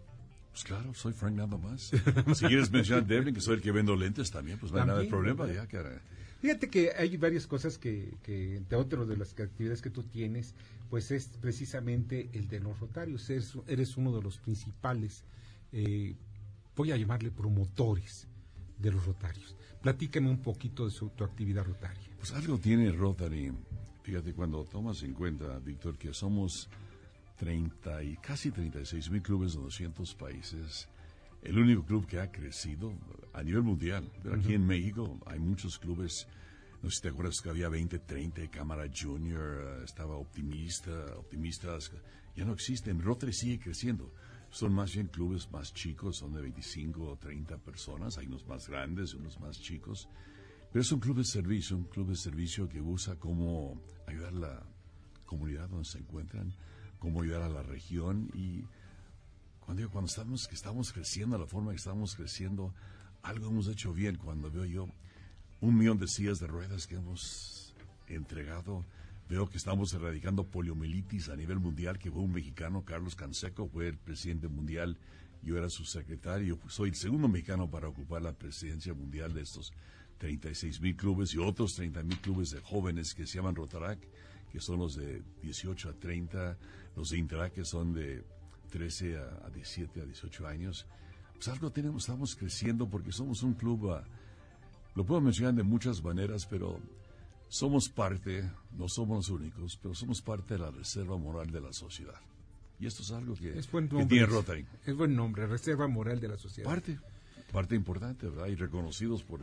[0.52, 1.92] Pues claro, soy Frank nada más.
[2.34, 4.88] si quieres mencionar a Devlin, que soy el que vendo lentes también, pues no hay
[4.88, 6.02] nada de problema, ya, cara.
[6.40, 10.54] Fíjate que hay varias cosas que, que entre otras de las actividades que tú tienes,
[10.90, 13.30] pues es precisamente el de los rotarios.
[13.30, 15.24] Eres, uno de los principales,
[15.72, 16.16] eh,
[16.76, 18.28] voy a llamarle promotores
[18.78, 19.56] de los Rotarios.
[19.82, 22.10] Platícame un poquito de su, tu actividad rotaria.
[22.18, 23.52] Pues algo tiene Rotary.
[24.04, 26.70] Fíjate, cuando tomas en cuenta, Víctor, que somos
[27.38, 30.88] 30 y casi 36 mil clubes de 200 países,
[31.48, 32.94] el único club que ha crecido
[33.34, 34.12] a nivel mundial.
[34.22, 36.28] Pero aquí en México hay muchos clubes,
[36.84, 41.92] no sé si te acuerdas que había 20, 30, Cámara Junior, estaba Optimista, Optimistas,
[42.36, 43.02] ya no existen.
[43.02, 44.14] Rotary sigue creciendo.
[44.50, 48.68] Son más bien clubes más chicos, son de 25 o 30 personas, hay unos más
[48.68, 50.10] grandes, unos más chicos.
[50.72, 54.40] Pero es un club de servicio, un club de servicio que usa cómo ayudar a
[54.40, 54.64] la
[55.26, 56.54] comunidad donde se encuentran,
[57.00, 58.64] cómo ayudar a la región y
[59.68, 62.74] cuando digo, cuando estamos, que estamos creciendo, la forma que estamos creciendo,
[63.22, 64.16] algo hemos hecho bien.
[64.16, 64.88] Cuando veo yo
[65.60, 67.76] un millón de sillas de ruedas que hemos
[68.08, 68.86] entregado,
[69.28, 73.90] veo que estamos erradicando poliomielitis a nivel mundial, que fue un mexicano, Carlos Canseco, fue
[73.90, 74.98] el presidente mundial,
[75.44, 79.74] yo era su secretario, soy el segundo mexicano para ocupar la presidencia mundial de estos
[80.20, 84.00] 36 mil clubes y otros 30 mil clubes de jóvenes que se llaman Rotarac,
[84.50, 86.58] que son los de 18 a 30,
[86.96, 88.24] los de Interac que son de
[88.68, 90.86] 13 a, 17 a 18 años.
[91.34, 94.04] Pues algo tenemos, estamos creciendo porque somos un club, ah,
[94.96, 96.80] lo puedo mencionar de muchas maneras, pero
[97.50, 101.72] somos parte, no somos los únicos, pero somos parte de la reserva moral de la
[101.74, 102.20] sociedad.
[102.80, 104.08] Y esto es algo que, Es buen que nombre.
[104.10, 104.66] tiene es- Rotary.
[104.86, 106.70] Es buen nombre, Reserva Moral de la Sociedad.
[106.70, 107.00] Parte,
[107.52, 108.48] parte importante, ¿verdad?
[108.48, 109.40] Y reconocidos por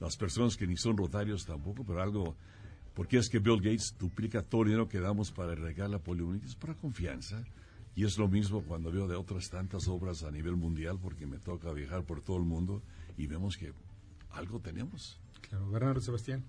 [0.00, 2.34] las personas que ni son rotarios tampoco, pero algo,
[2.94, 6.56] porque es que Bill Gates duplica todo el dinero que damos para erradicar la poliomielitis
[6.56, 7.44] para confianza.
[7.94, 11.38] Y es lo mismo cuando veo de otras tantas obras a nivel mundial, porque me
[11.38, 12.82] toca viajar por todo el mundo
[13.16, 13.72] y vemos que
[14.30, 15.20] algo tenemos.
[15.42, 16.44] Claro, Bernardo Sebastián.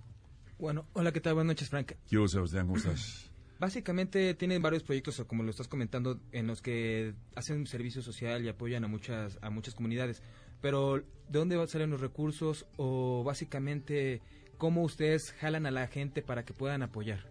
[0.58, 1.34] Bueno, hola, ¿qué tal?
[1.34, 1.93] Buenas noches, Frank.
[2.08, 3.29] Quiero Sebastián, ¿cómo estás?
[3.60, 8.49] Básicamente tienen varios proyectos, como lo estás comentando, en los que hacen servicio social y
[8.49, 10.21] apoyan a muchas, a muchas comunidades.
[10.62, 12.65] Pero, ¿de dónde salen los recursos?
[12.77, 14.21] O básicamente,
[14.58, 17.25] ¿cómo ustedes jalan a la gente para que puedan apoyar?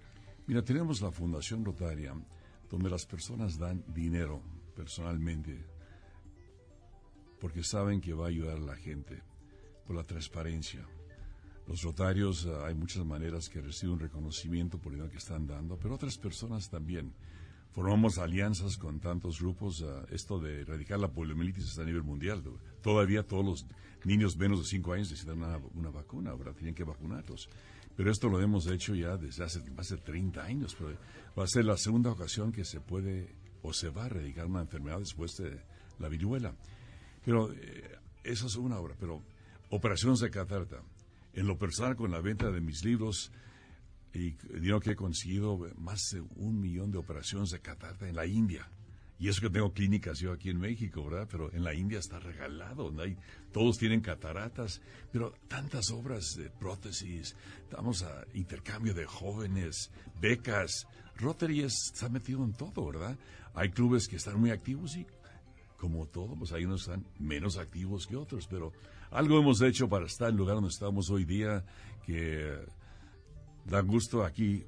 [0.47, 2.15] Mira, tenemos la Fundación Rotaria,
[2.73, 4.43] donde las personas dan dinero
[4.75, 5.63] personalmente,
[7.39, 9.23] porque saben que va a ayudar a la gente,
[9.87, 10.89] por la transparencia.
[11.67, 15.95] Los rotarios, ah, hay muchas maneras que reciben reconocimiento por el que están dando, pero
[15.95, 17.13] otras personas también.
[17.73, 19.83] Formamos alianzas con tantos grupos.
[19.83, 22.43] ah, esto de erradicar la poliomielitis está a nivel mundial.
[22.83, 23.67] Todavía todos los
[24.05, 27.49] niños menos de 5 años necesitan una, una vacuna, ahora tienen que vacunarlos.
[27.97, 30.77] Pero esto lo hemos hecho ya desde hace más de 30 años.
[30.79, 30.97] Pero
[31.39, 34.61] va a ser la segunda ocasión que se puede o se va a erradicar una
[34.61, 35.59] enfermedad después de
[35.99, 36.55] la viruela.
[37.25, 38.95] Pero eh, eso es una obra.
[38.99, 39.23] Pero
[39.71, 40.83] operaciones de catarata.
[41.33, 43.33] En lo personal, con la venta de mis libros
[44.15, 48.27] y dinero que he conseguido, más de un millón de operaciones de catarata en la
[48.27, 48.69] India.
[49.19, 51.29] Y eso que tengo clínicas yo aquí en México, ¿verdad?
[51.31, 53.03] Pero en la India está regalado, ¿no?
[53.03, 53.17] Hay,
[53.53, 57.37] todos tienen cataratas, pero tantas obras de prótesis,
[57.71, 60.87] damos a intercambio de jóvenes, becas.
[61.17, 63.17] Rotary es- está metido en todo, ¿verdad?
[63.55, 65.07] Hay clubes que están muy activos y
[65.77, 68.73] como todo, pues hay unos que están menos activos que otros, pero
[69.11, 71.65] algo hemos hecho para estar en el lugar donde estamos hoy día,
[72.05, 72.59] que
[73.65, 74.65] da gusto aquí,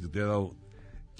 [0.00, 0.54] que te he dado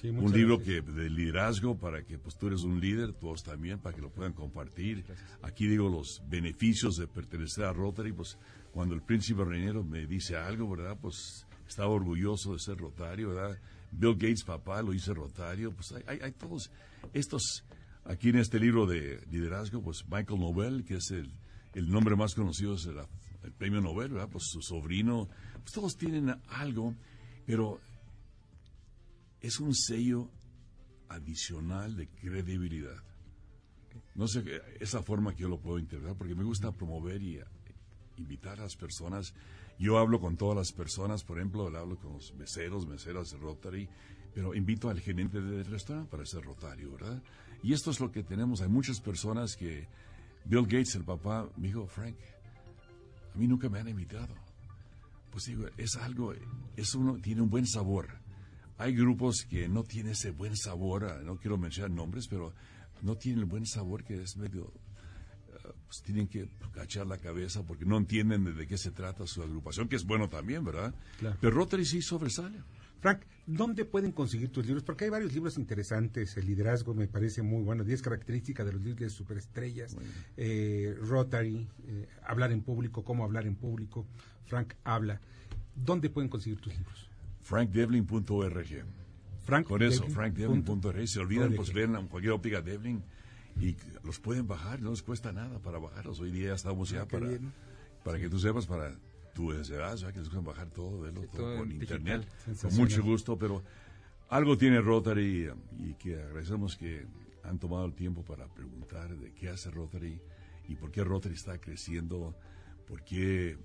[0.01, 0.83] Sí, un libro gracias.
[0.87, 4.09] que de liderazgo para que pues tú eres un líder, todos también, para que lo
[4.09, 5.05] puedan compartir.
[5.43, 8.39] Aquí digo los beneficios de pertenecer a Rotary, pues
[8.73, 10.97] cuando el príncipe reinero me dice algo, ¿verdad?
[10.99, 13.59] Pues estaba orgulloso de ser rotario, ¿verdad?
[13.93, 16.71] Bill Gates, papá, lo hice rotario, pues hay, hay, hay todos
[17.13, 17.65] estos,
[18.05, 21.31] aquí en este libro de liderazgo, pues Michael Nobel, que es el,
[21.75, 22.97] el nombre más conocido, es el,
[23.43, 24.31] el premio Nobel, ¿verdad?
[24.33, 25.29] Pues su sobrino,
[25.61, 26.95] pues todos tienen algo,
[27.47, 27.81] pero
[29.41, 30.31] es un sello
[31.09, 33.03] adicional de credibilidad.
[34.15, 34.45] No sé,
[34.81, 37.41] esa forma que yo lo puedo interpretar, porque me gusta promover y
[38.17, 39.35] invitar a las personas.
[39.79, 43.89] Yo hablo con todas las personas, por ejemplo, hablo con los meseros, meseras de Rotary,
[44.35, 47.23] pero invito al gerente del restaurante para ser rotario, ¿verdad?
[47.63, 48.61] Y esto es lo que tenemos.
[48.61, 49.89] Hay muchas personas que
[50.45, 52.17] Bill Gates, el papá, me dijo, Frank,
[53.35, 54.35] a mí nunca me han invitado.
[55.31, 56.35] Pues digo, es algo,
[56.77, 58.09] es uno, tiene un buen sabor.
[58.79, 62.53] Hay grupos que no tienen ese buen sabor, ah, no quiero mencionar nombres, pero
[63.03, 64.73] no tienen el buen sabor que es medio,
[65.87, 69.43] pues tienen que cachar la cabeza porque no entienden de, de qué se trata su
[69.43, 70.95] agrupación, que es bueno también, ¿verdad?
[71.19, 71.37] Claro.
[71.41, 72.59] Pero Rotary sí sobresale.
[73.01, 74.85] Frank, ¿dónde pueden conseguir tus libros?
[74.85, 76.37] Porque hay varios libros interesantes.
[76.37, 77.83] El liderazgo me parece muy bueno.
[77.83, 79.97] 10 características de los líderes superestrellas.
[80.37, 84.07] eh, Rotary, eh, hablar en público, cómo hablar en público.
[84.47, 85.21] Frank habla.
[85.75, 87.09] ¿Dónde pueden conseguir tus libros?
[87.43, 88.85] frankdevlin.org.
[89.45, 91.09] Frank Con eso, Devlin frankdevlin.org.
[91.09, 93.03] Se olvidan, pues a cualquier óptica Devlin
[93.61, 96.21] y los pueden bajar, no les cuesta nada para bajarlos.
[96.21, 97.53] Hoy día ya estamos ya Ah, qué para bien.
[98.05, 98.97] Para que tú sepas, para
[99.35, 102.27] tu edad, o que les pueden bajar todo, verlo Sí, todo todo con internet.
[102.61, 103.63] Con mucho gusto, pero
[104.29, 107.07] algo tiene Rotary y que agradecemos que
[107.43, 110.21] han tomado el tiempo para preguntar de qué hace Rotary
[110.69, 112.35] y por qué Rotary está creciendo,
[112.87, 113.59] por qué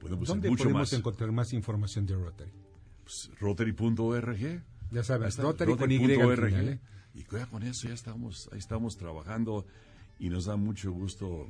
[0.00, 0.92] podemos ¿Dónde mucho podemos más.
[0.92, 2.52] encontrar más información de Rotary?
[3.04, 4.62] Pues, Rotary.org.
[4.90, 6.80] Ya sabes, Rotary.org.
[7.14, 9.66] Y ya con eso ya estamos, ahí estamos trabajando
[10.18, 11.48] y nos da mucho gusto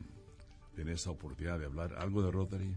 [0.74, 2.74] tener esa oportunidad de hablar algo de Rotary,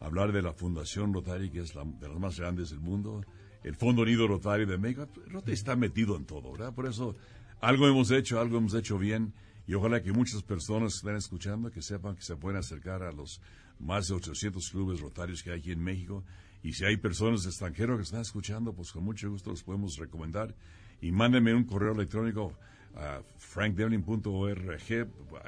[0.00, 3.24] hablar de la Fundación Rotary, que es la, de las más grandes del mundo,
[3.64, 5.08] el Fondo Unido Rotary de México.
[5.28, 6.74] Rotary está metido en todo, ¿verdad?
[6.74, 7.16] Por eso
[7.60, 9.32] algo hemos hecho, algo hemos hecho bien
[9.66, 13.12] y ojalá que muchas personas que están escuchando que sepan que se pueden acercar a
[13.12, 13.40] los
[13.78, 16.24] más de 800 clubes rotarios que hay aquí en México
[16.62, 19.96] y si hay personas de extranjero que están escuchando, pues con mucho gusto los podemos
[19.96, 20.54] recomendar
[21.00, 22.52] y mándenme un correo electrónico
[22.96, 24.70] a frankdevlin.org.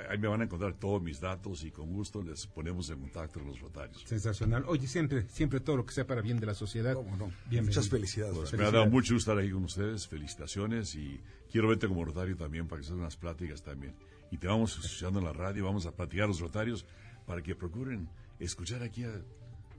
[0.09, 3.41] Ahí me van a encontrar todos mis datos y con gusto les ponemos en contacto
[3.41, 4.03] con los rotarios.
[4.07, 4.65] Sensacional.
[4.67, 6.95] Oye, siempre, siempre todo lo que sea para bien de la sociedad.
[6.95, 7.27] ¿Cómo no?
[7.49, 7.65] Bienvenido.
[7.65, 8.37] Muchas felicidades.
[8.37, 10.07] Pues me ha dado mucho gusto estar ahí con ustedes.
[10.07, 13.95] Felicitaciones y quiero verte como rotario también para que se hagan unas pláticas también.
[14.31, 16.87] Y te vamos escuchando en la radio, vamos a platicar a los rotarios
[17.27, 18.09] para que procuren
[18.39, 19.21] escuchar aquí a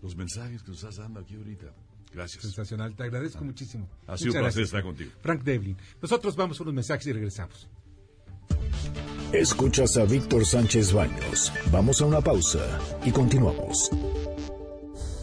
[0.01, 1.73] los mensajes que nos estás dando aquí ahorita.
[2.13, 2.43] Gracias.
[2.43, 2.95] Sensacional.
[2.95, 3.87] Te agradezco muchísimo.
[4.07, 4.65] Ha sido un Muchas placer gracias.
[4.67, 5.11] estar contigo.
[5.21, 5.77] Frank Devlin.
[6.01, 7.67] Nosotros vamos a unos mensajes y regresamos.
[9.33, 11.53] Escuchas a Víctor Sánchez Baños.
[11.71, 13.89] Vamos a una pausa y continuamos.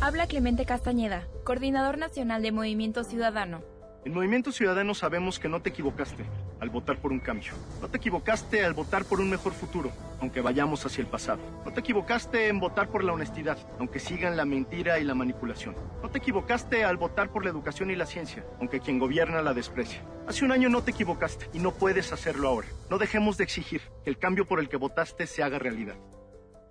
[0.00, 3.62] Habla Clemente Castañeda, coordinador nacional de Movimiento Ciudadano.
[4.04, 6.24] En Movimiento Ciudadano sabemos que no te equivocaste
[6.60, 7.52] al votar por un cambio.
[7.80, 11.40] No te equivocaste al votar por un mejor futuro, aunque vayamos hacia el pasado.
[11.64, 15.76] No te equivocaste en votar por la honestidad, aunque sigan la mentira y la manipulación.
[16.02, 19.54] No te equivocaste al votar por la educación y la ciencia, aunque quien gobierna la
[19.54, 20.02] desprecia.
[20.26, 22.68] Hace un año no te equivocaste y no puedes hacerlo ahora.
[22.90, 25.96] No dejemos de exigir que el cambio por el que votaste se haga realidad.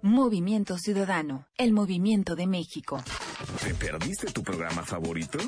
[0.04, 3.04] Movimiento Ciudadano, el movimiento de México.
[3.64, 5.40] ¿Te perdiste tu programa favorito?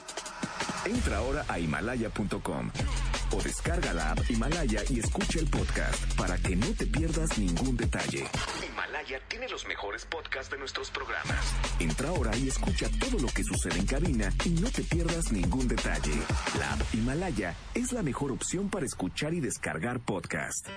[0.89, 2.71] Entra ahora a himalaya.com
[3.31, 7.77] o descarga la app Himalaya y escucha el podcast para que no te pierdas ningún
[7.77, 8.25] detalle.
[8.67, 11.53] Himalaya tiene los mejores podcasts de nuestros programas.
[11.79, 15.67] Entra ahora y escucha todo lo que sucede en cabina y no te pierdas ningún
[15.67, 16.15] detalle.
[16.57, 20.67] La app Himalaya es la mejor opción para escuchar y descargar podcast.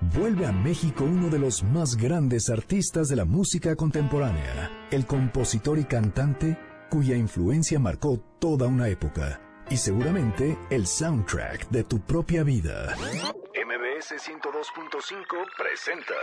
[0.00, 5.78] Vuelve a México uno de los más grandes artistas de la música contemporánea, el compositor
[5.78, 6.58] y cantante
[6.90, 12.94] cuya influencia marcó toda una época y seguramente el soundtrack de tu propia vida.
[12.96, 16.14] MBS 102.5 presenta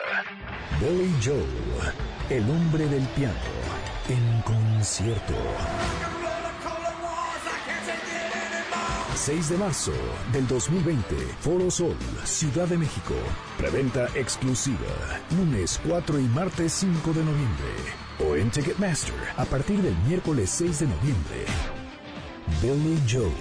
[0.80, 1.46] Billy Joel,
[2.30, 3.34] el hombre del piano,
[4.10, 5.34] en concierto.
[9.18, 9.92] 6 de marzo
[10.32, 13.16] del 2020, Foro Sol, Ciudad de México.
[13.58, 14.78] Preventa exclusiva,
[15.36, 17.68] lunes 4 y martes 5 de noviembre.
[18.20, 21.46] O en Ticketmaster, a partir del miércoles 6 de noviembre.
[22.62, 23.32] Billy Joel,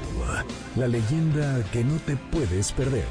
[0.77, 3.05] la leyenda que no te puedes perder.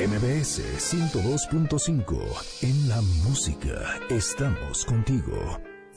[0.00, 2.18] MBS 102.5.
[2.62, 5.73] En la música estamos contigo.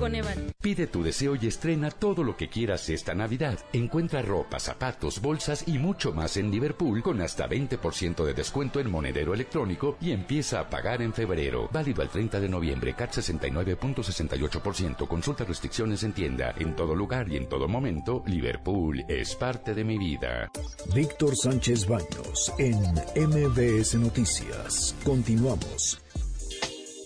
[0.00, 0.52] Coneval.
[0.60, 3.58] Pide tu deseo y estrena todo lo que quieras esta Navidad.
[3.72, 8.90] Encuentra ropa, zapatos, bolsas y mucho más en Liverpool con hasta 20% de descuento en
[8.90, 11.68] monedero electrónico y empieza a pagar en febrero.
[11.72, 15.06] Válido al 30 de noviembre, CAT 69.68%.
[15.06, 16.54] Consulta restricciones en tienda.
[16.58, 20.50] En todo lugar y en todo momento, Liverpool es parte de mi vida.
[20.94, 22.80] Víctor Sánchez Baños en
[23.16, 24.94] MBS Noticias.
[25.04, 26.00] Continuamos.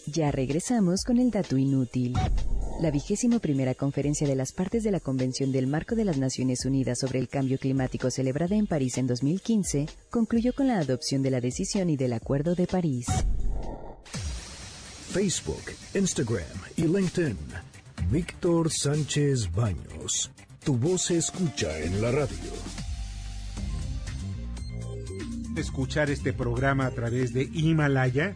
[0.07, 2.15] Ya regresamos con el dato inútil.
[2.81, 6.65] La vigésimo primera conferencia de las partes de la Convención del Marco de las Naciones
[6.65, 11.31] Unidas sobre el Cambio Climático celebrada en París en 2015 concluyó con la adopción de
[11.31, 13.07] la decisión y del Acuerdo de París.
[15.13, 15.63] Facebook,
[15.95, 16.43] Instagram
[16.77, 17.39] y LinkedIn.
[18.11, 20.33] Víctor Sánchez Baños.
[20.65, 22.51] Tu voz se escucha en la radio.
[25.57, 28.35] Escuchar este programa a través de Himalaya.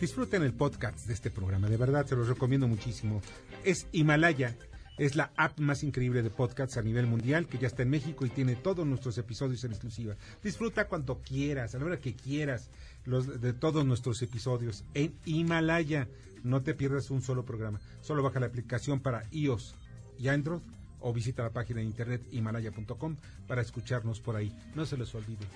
[0.00, 3.20] Disfruten el podcast de este programa, de verdad se los recomiendo muchísimo.
[3.64, 4.56] Es Himalaya.
[4.96, 8.24] Es la app más increíble de podcasts a nivel mundial que ya está en México
[8.24, 10.16] y tiene todos nuestros episodios en exclusiva.
[10.42, 12.70] Disfruta cuando quieras, a la hora que quieras,
[13.04, 16.08] los, de todos nuestros episodios en Himalaya.
[16.44, 17.78] No te pierdas un solo programa.
[18.00, 19.74] Solo baja la aplicación para iOS
[20.18, 20.62] y Android
[21.00, 24.54] o visita la página de internet himalaya.com para escucharnos por ahí.
[24.74, 25.46] No se les olvide,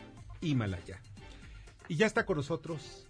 [0.43, 1.01] Himalaya.
[1.89, 3.07] Y ya está con nosotros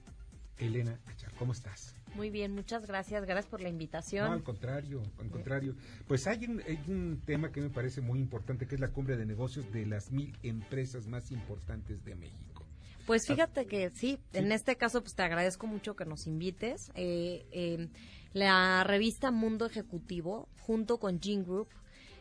[0.59, 1.33] Elena Achar.
[1.35, 1.95] ¿Cómo estás?
[2.15, 3.25] Muy bien, muchas gracias.
[3.25, 4.27] Gracias por la invitación.
[4.27, 5.75] No, al contrario, al contrario.
[6.07, 9.17] Pues hay un, hay un tema que me parece muy importante, que es la cumbre
[9.17, 12.65] de negocios de las mil empresas más importantes de México.
[13.07, 16.91] Pues fíjate que sí, en este caso pues te agradezco mucho que nos invites.
[16.95, 17.89] Eh, eh,
[18.33, 21.69] la revista Mundo Ejecutivo, junto con Gene Group,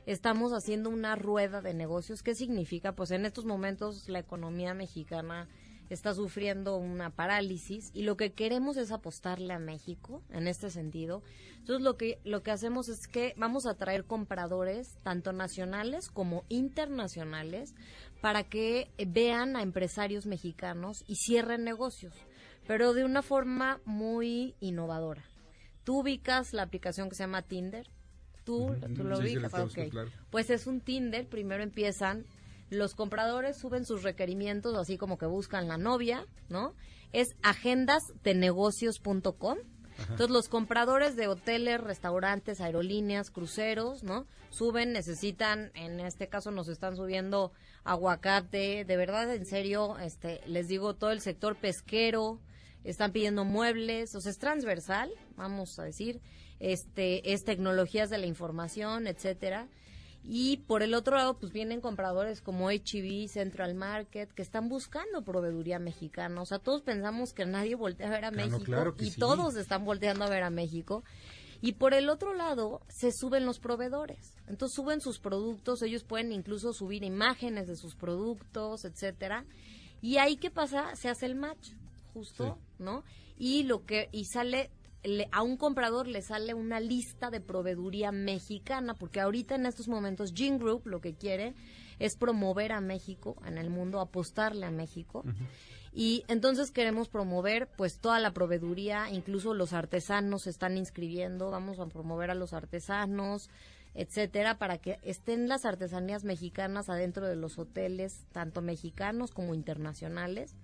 [0.05, 2.21] estamos haciendo una rueda de negocios.
[2.21, 2.93] ¿Qué significa?
[2.95, 5.47] Pues en estos momentos la economía mexicana
[5.93, 11.21] está sufriendo una parálisis y lo que queremos es apostarle a México en este sentido.
[11.59, 16.43] Entonces lo que lo que hacemos es que vamos a traer compradores tanto nacionales como
[16.49, 17.73] internacionales
[18.21, 22.13] para que vean a empresarios mexicanos y cierren negocios,
[22.67, 25.23] pero de una forma muy innovadora.
[25.83, 27.89] Tú ubicas la aplicación que se llama Tinder.
[28.45, 29.51] Tú, tú lo Sí, ubicas,
[29.89, 30.09] claro.
[30.29, 32.25] Pues es un Tinder, primero empiezan
[32.69, 36.73] los compradores suben sus requerimientos, así como que buscan la novia, ¿no?
[37.11, 39.57] Es agendasdenegocios.com.
[39.99, 44.25] Entonces los compradores de hoteles, restaurantes, aerolíneas, cruceros, ¿no?
[44.49, 47.51] Suben, necesitan, en este caso nos están subiendo
[47.83, 52.39] aguacate, de verdad, en serio, este, les digo, todo el sector pesquero,
[52.83, 56.21] están pidiendo muebles, o sea, es transversal, vamos a decir,
[56.59, 59.67] este, es tecnologías de la información, etcétera.
[60.23, 65.21] Y por el otro lado, pues vienen compradores como HB, Central Market, que están buscando
[65.23, 66.41] proveeduría mexicana.
[66.41, 69.19] O sea, todos pensamos que nadie voltea a ver a Claro, México claro y sí.
[69.19, 71.03] todos están volteando a ver a México.
[71.61, 74.35] Y por el otro lado, se suben los proveedores.
[74.47, 79.45] Entonces suben sus productos, ellos pueden incluso subir imágenes de sus productos, etcétera.
[80.01, 81.71] Y ahí qué pasa, se hace el match,
[82.13, 83.03] justo, ¿no?
[83.37, 84.71] Y lo que y sale
[85.03, 89.87] le- a un comprador le sale una lista de proveeduría mexicana, porque ahorita en estos
[89.87, 91.53] momentos Gene Group lo que quiere
[91.99, 95.23] es promover a México en el mundo, apostarle a México.
[95.93, 101.79] Y entonces queremos promover pues toda la proveeduría, incluso los artesanos se están inscribiendo, vamos
[101.79, 103.49] a promover a los artesanos,
[103.93, 110.55] etcétera, para que estén las artesanías mexicanas adentro de los hoteles, tanto mexicanos como internacionales.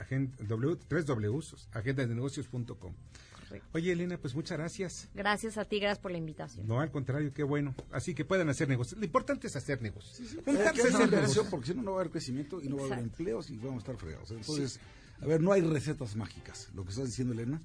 [3.72, 5.08] Oye, Elena, pues muchas gracias.
[5.14, 6.66] Gracias a ti, gracias por la invitación.
[6.66, 7.74] No, al contrario, qué bueno.
[7.92, 8.98] Así que puedan hacer negocios.
[8.98, 10.20] Lo importante es hacer negocios.
[10.20, 11.46] Hay que Juntarse a hacer negocios.
[11.50, 13.56] porque si no, no va a haber crecimiento y no va a haber empleos y
[13.56, 14.30] vamos a estar fregados.
[14.30, 14.80] Entonces,
[15.20, 16.68] a ver, no hay recetas mágicas.
[16.74, 17.62] Lo que está diciendo Elena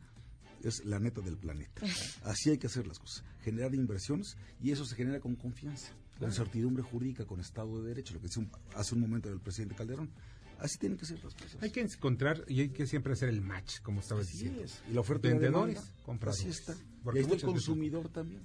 [0.64, 1.82] es la neta del planeta.
[2.24, 3.24] Así hay que hacer las cosas.
[3.42, 8.14] Generar inversiones y eso se genera con confianza, con certidumbre jurídica, con Estado de Derecho,
[8.14, 10.10] lo que decía un- hace un momento el presidente Calderón.
[10.60, 11.58] Así tienen que ser las cosas.
[11.62, 14.64] Hay que encontrar y hay que siempre hacer el match, como estabas Así diciendo.
[14.64, 14.82] es.
[14.90, 16.42] Y la oferta la Vendedores, demanda, compradores.
[16.42, 16.76] Así está.
[17.04, 18.42] Porque y ahí está el consumidor también.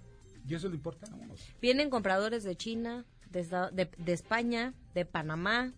[0.49, 1.17] ¿Y eso es lo importante?
[1.61, 5.75] Vienen compradores de China, de, de- de España, de Panamá,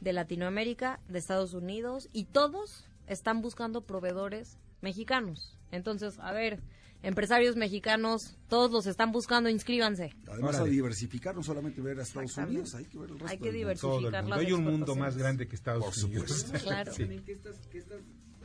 [0.00, 5.56] de Latinoamérica, de Estados Unidos y todos están buscando proveedores mexicanos.
[5.70, 6.60] Entonces, a ver,
[7.02, 10.14] empresarios mexicanos, todos los están buscando, inscríbanse.
[10.28, 10.70] Además, Órale.
[10.70, 12.36] a diversificar, no solamente ver a Estados.
[12.36, 13.58] Unidos, hay que ver el resto Hay que del mundo.
[13.58, 14.36] diversificar mundo.
[14.36, 16.30] Hay un mundo más grande que Estados Por Unidos.
[16.30, 16.58] supuesto.
[16.70, 16.92] Claro.
[16.92, 17.06] Sí.
[17.24, 18.00] que estas, que estas,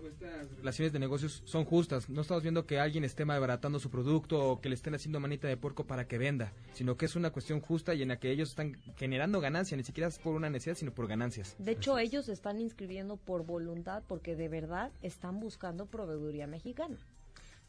[0.05, 2.09] estas relaciones de negocios son justas.
[2.09, 5.47] No estamos viendo que alguien esté malbaratando su producto o que le estén haciendo manita
[5.47, 8.31] de puerco para que venda, sino que es una cuestión justa y en la que
[8.31, 11.55] ellos están generando ganancias, ni siquiera es por una necesidad, sino por ganancias.
[11.59, 16.97] De hecho, ellos se están inscribiendo por voluntad porque de verdad están buscando proveeduría mexicana.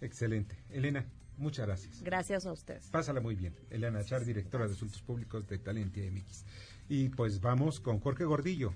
[0.01, 0.57] Excelente.
[0.71, 1.05] Elena,
[1.37, 2.03] muchas gracias.
[2.03, 2.91] Gracias a ustedes.
[2.91, 3.55] Pásala muy bien.
[3.71, 6.45] Elena Char, directora de Asuntos Públicos de Talentia MX.
[6.89, 8.73] Y pues vamos con Jorge Gordillo.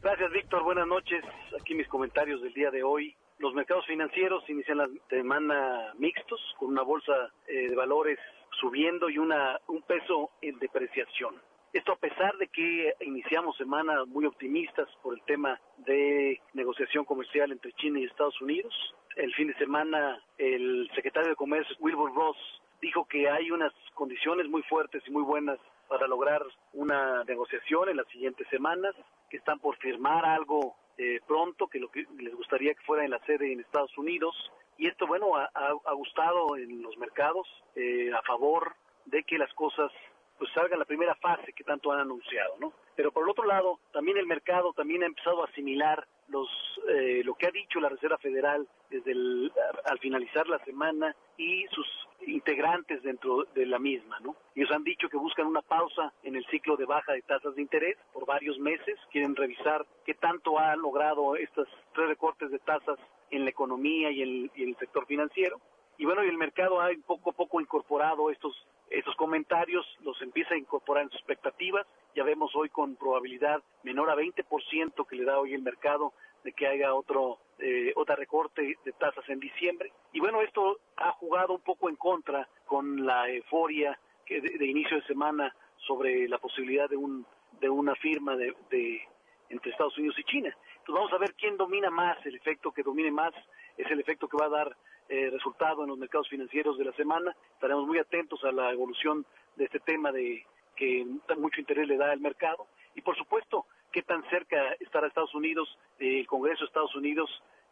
[0.00, 0.62] Gracias, Víctor.
[0.62, 1.24] Buenas noches.
[1.60, 3.16] Aquí mis comentarios del día de hoy.
[3.38, 7.12] Los mercados financieros inician la semana mixtos, con una bolsa
[7.46, 8.18] eh, de valores
[8.60, 11.34] subiendo y una, un peso en depreciación.
[11.72, 17.52] Esto a pesar de que iniciamos semanas muy optimistas por el tema de negociación comercial
[17.52, 18.74] entre China y Estados Unidos.
[19.16, 22.38] El fin de semana el secretario de Comercio, Wilbur Ross,
[22.80, 25.58] dijo que hay unas condiciones muy fuertes y muy buenas
[25.88, 26.42] para lograr
[26.72, 28.94] una negociación en las siguientes semanas,
[29.28, 33.10] que están por firmar algo eh, pronto, que lo que les gustaría que fuera en
[33.10, 34.34] la sede en Estados Unidos.
[34.78, 38.74] Y esto, bueno, ha, ha gustado en los mercados eh, a favor
[39.06, 39.90] de que las cosas
[40.38, 42.72] pues salga la primera fase que tanto han anunciado, ¿no?
[42.94, 46.48] Pero por el otro lado, también el mercado también ha empezado a asimilar los
[46.88, 49.52] eh, lo que ha dicho la Reserva Federal desde el,
[49.84, 51.86] al finalizar la semana y sus
[52.26, 54.36] integrantes dentro de la misma, ¿no?
[54.54, 57.62] Ellos han dicho que buscan una pausa en el ciclo de baja de tasas de
[57.62, 62.98] interés por varios meses, quieren revisar qué tanto ha logrado estos tres recortes de tasas
[63.30, 65.60] en la economía y en, y el sector financiero
[65.98, 68.54] y bueno, y el mercado ha poco a poco incorporado estos
[68.90, 71.86] estos comentarios, los empieza a incorporar en sus expectativas.
[72.14, 76.12] Ya vemos hoy con probabilidad menor a 20% que le da hoy el mercado
[76.44, 79.92] de que haya otro eh, recorte de tasas en diciembre.
[80.12, 84.66] Y bueno, esto ha jugado un poco en contra con la euforia que de, de
[84.66, 85.54] inicio de semana
[85.86, 87.26] sobre la posibilidad de un
[87.60, 89.00] de una firma de, de
[89.48, 90.56] entre Estados Unidos y China.
[90.70, 93.34] Entonces vamos a ver quién domina más, el efecto que domine más
[93.76, 94.76] es el efecto que va a dar
[95.08, 97.34] eh, resultado en los mercados financieros de la semana.
[97.54, 99.24] Estaremos muy atentos a la evolución
[99.56, 100.44] de este tema de
[100.76, 101.04] que
[101.36, 105.68] mucho interés le da al mercado y por supuesto qué tan cerca estará Estados Unidos,
[105.98, 107.30] el Congreso de Estados Unidos,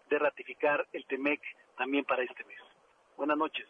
[0.09, 1.41] de ratificar el TEMEC
[1.77, 2.61] también para este mes.
[3.17, 3.67] Buenas noches.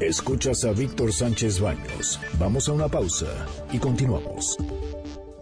[0.00, 2.20] Escuchas a Víctor Sánchez Baños.
[2.38, 4.58] Vamos a una pausa y continuamos.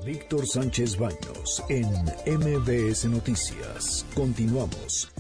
[0.05, 1.87] Víctor Sánchez Baños en
[2.27, 4.07] MBS Noticias.
[4.15, 5.11] Continuamos.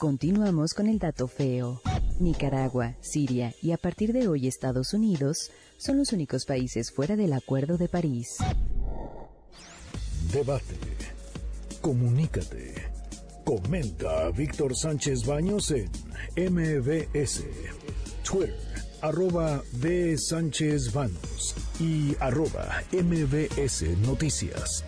[0.00, 1.82] Continuamos con el dato feo.
[2.20, 7.34] Nicaragua, Siria y a partir de hoy Estados Unidos son los únicos países fuera del
[7.34, 8.38] Acuerdo de París.
[10.32, 10.78] Debate.
[11.82, 12.76] Comunícate.
[13.44, 15.90] Comenta a Víctor Sánchez Baños en
[16.50, 17.44] MBS.
[18.24, 18.56] Twitter,
[19.02, 20.16] arroba B.
[20.16, 24.82] Sánchez Baños y arroba MBS Noticias.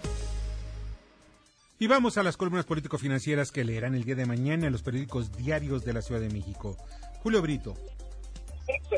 [1.83, 5.33] Y vamos a las columnas político-financieras que leerán el día de mañana en los periódicos
[5.33, 6.77] diarios de la Ciudad de México.
[7.25, 7.75] Julio Brito.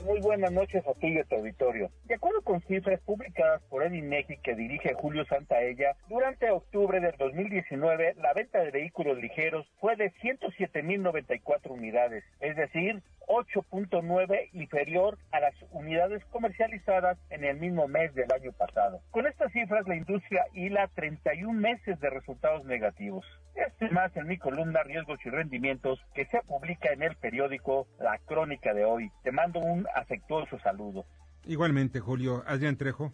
[0.03, 1.88] Muy buenas noches a ti y a tu auditorio.
[2.05, 7.14] De acuerdo con cifras publicadas por el INEGI que dirige Julio Santaella, durante octubre del
[7.16, 15.40] 2019 la venta de vehículos ligeros fue de 107.094 unidades, es decir, 8.9 inferior a
[15.40, 19.01] las unidades comercializadas en el mismo mes del año pasado.
[19.11, 23.24] Con estas cifras la industria hila 31 meses de resultados negativos.
[23.55, 28.18] Este más en mi columna Riesgos y Rendimientos que se publica en el periódico La
[28.18, 29.11] Crónica de hoy.
[29.22, 31.05] Te mando un afectuoso saludo.
[31.47, 32.43] Igualmente, Julio.
[32.47, 33.12] Adrián Trejo.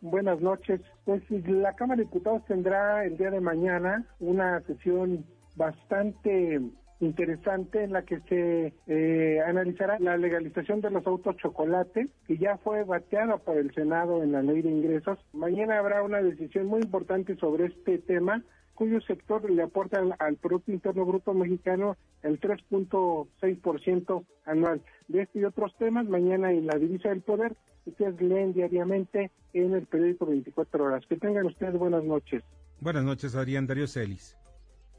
[0.00, 0.80] Buenas noches.
[1.04, 5.24] Pues la Cámara de Diputados tendrá el día de mañana una sesión
[5.56, 6.60] bastante
[7.00, 12.56] interesante en la que se eh, analizará la legalización de los autos chocolate, que ya
[12.58, 15.18] fue bateada por el Senado en la ley de ingresos.
[15.32, 18.42] Mañana habrá una decisión muy importante sobre este tema,
[18.78, 24.80] cuyo sector le aporta al, Producto Interno Bruto Mexicano el 3.6% anual.
[25.08, 27.56] De este y otros temas, mañana en la Divisa del Poder,
[27.86, 31.04] ustedes leen diariamente en el periódico 24 horas.
[31.08, 32.44] Que tengan ustedes buenas noches.
[32.78, 34.38] Buenas noches, Adrián Darío Celis.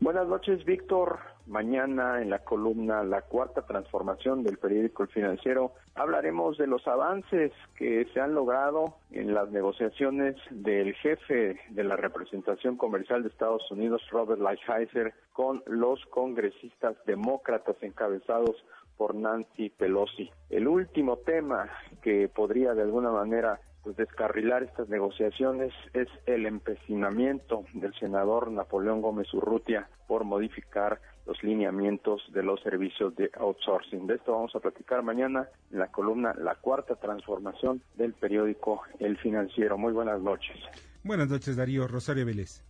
[0.02, 1.20] Buenas noches, Víctor.
[1.45, 8.08] Mañana en la columna La Cuarta Transformación del periódico Financiero hablaremos de los avances que
[8.14, 14.02] se han logrado en las negociaciones del jefe de la representación comercial de Estados Unidos,
[14.10, 18.56] Robert Lighthizer, con los congresistas demócratas encabezados
[18.95, 20.32] por Nancy Pelosi.
[20.50, 21.70] El último tema
[22.02, 29.01] que podría de alguna manera pues descarrilar estas negociaciones es el empecinamiento del senador Napoleón
[29.01, 34.05] Gómez Urrutia por modificar los lineamientos de los servicios de outsourcing.
[34.05, 39.17] De esto vamos a platicar mañana en la columna La Cuarta Transformación del periódico El
[39.17, 39.75] Financiero.
[39.75, 40.57] Muy buenas noches.
[41.03, 41.87] Buenas noches, Darío.
[41.87, 42.63] Rosario Vélez.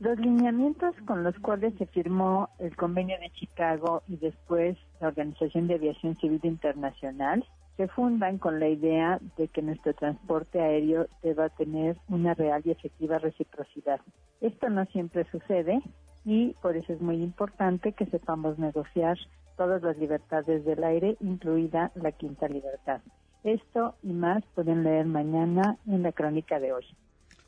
[0.00, 5.66] Los lineamientos con los cuales se firmó el convenio de Chicago y después la Organización
[5.66, 7.44] de Aviación Civil Internacional
[7.76, 12.70] se fundan con la idea de que nuestro transporte aéreo deba tener una real y
[12.70, 14.00] efectiva reciprocidad.
[14.40, 15.80] Esto no siempre sucede
[16.24, 19.16] y por eso es muy importante que sepamos negociar
[19.56, 23.00] todas las libertades del aire, incluida la quinta libertad.
[23.44, 26.84] Esto y más pueden leer mañana en la crónica de hoy.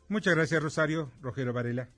[0.09, 1.11] Muchas gracias, Rosario.
[1.21, 1.89] Rogero Varela.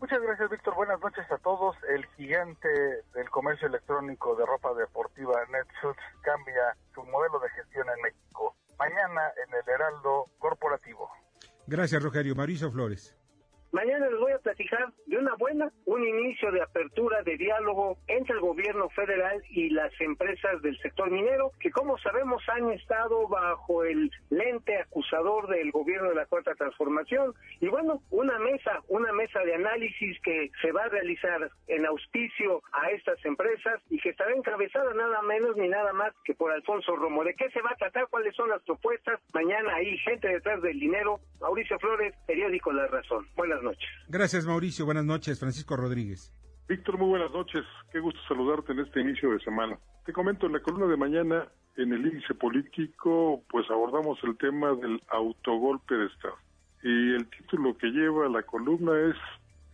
[0.00, 0.74] Muchas gracias, Víctor.
[0.74, 1.76] Buenas noches a todos.
[1.88, 2.68] El gigante
[3.14, 8.56] del comercio electrónico de ropa deportiva Netshoes cambia su modelo de gestión en México.
[8.78, 11.10] Mañana en el Heraldo Corporativo.
[11.66, 12.34] Gracias, Rogelio.
[12.34, 13.14] Mauricio Flores.
[13.72, 18.34] Mañana les voy a platicar de una buena, un inicio de apertura de diálogo entre
[18.34, 23.84] el gobierno federal y las empresas del sector minero, que como sabemos han estado bajo
[23.84, 27.32] el lente acusador del gobierno de la Cuarta Transformación.
[27.60, 32.62] Y bueno, una mesa, una mesa de análisis que se va a realizar en auspicio
[32.72, 36.96] a estas empresas y que estará encabezada nada menos ni nada más que por Alfonso
[36.96, 37.22] Romo.
[37.22, 38.08] ¿De qué se va a tratar?
[38.08, 39.20] ¿Cuáles son las propuestas?
[39.32, 41.20] Mañana hay gente detrás del dinero.
[41.40, 43.26] Mauricio Flores, periódico La Razón.
[43.36, 43.88] Buenas noches.
[44.08, 44.84] Gracias, Mauricio.
[44.84, 46.32] Buenas noches, Francisco Rodríguez.
[46.68, 47.64] Víctor, muy buenas noches.
[47.90, 49.78] Qué gusto saludarte en este inicio de semana.
[50.06, 54.72] Te comento, en la columna de mañana, en el índice político, pues abordamos el tema
[54.74, 56.36] del autogolpe de Estado.
[56.82, 59.16] Y el título que lleva la columna es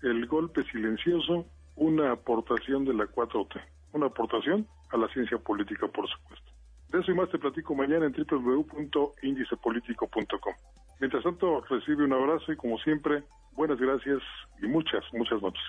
[0.02, 3.60] El golpe silencioso, una aportación de la 4T.
[3.92, 6.50] Una aportación a la ciencia política, por supuesto.
[6.88, 10.54] De eso y más te platico mañana en www.indicepolitico.com.
[11.00, 13.22] Mientras tanto, recibe un abrazo y como siempre,
[13.52, 14.22] buenas gracias
[14.62, 15.62] y muchas, muchas noches.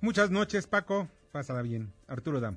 [0.00, 1.08] Muchas noches, Paco.
[1.32, 1.92] Pásala bien.
[2.06, 2.56] Arturo Dam.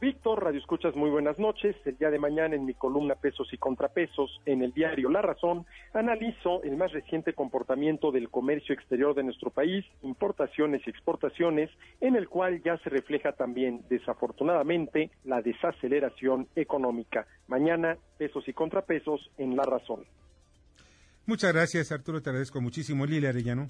[0.00, 1.74] Víctor, Radio Escuchas, muy buenas noches.
[1.84, 5.66] El día de mañana en mi columna Pesos y Contrapesos en el diario La Razón,
[5.92, 11.68] analizo el más reciente comportamiento del comercio exterior de nuestro país, importaciones y exportaciones,
[12.00, 17.26] en el cual ya se refleja también, desafortunadamente, la desaceleración económica.
[17.48, 20.04] Mañana, Pesos y Contrapesos en La Razón.
[21.28, 22.22] Muchas gracias, Arturo.
[22.22, 23.04] Te agradezco muchísimo.
[23.04, 23.68] Lilia Arellano.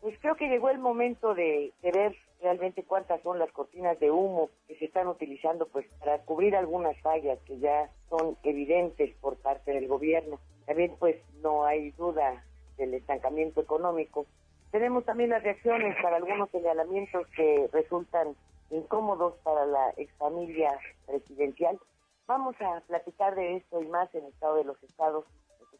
[0.00, 4.10] Pues creo que llegó el momento de, de, ver realmente cuántas son las cortinas de
[4.10, 9.36] humo que se están utilizando pues para cubrir algunas fallas que ya son evidentes por
[9.36, 10.40] parte del gobierno.
[10.64, 12.42] También pues no hay duda
[12.78, 14.24] del estancamiento económico.
[14.70, 18.34] Tenemos también las reacciones para algunos señalamientos que resultan
[18.70, 20.70] incómodos para la exfamilia
[21.04, 21.78] presidencial.
[22.26, 25.26] Vamos a platicar de esto y más en el Estado de los Estados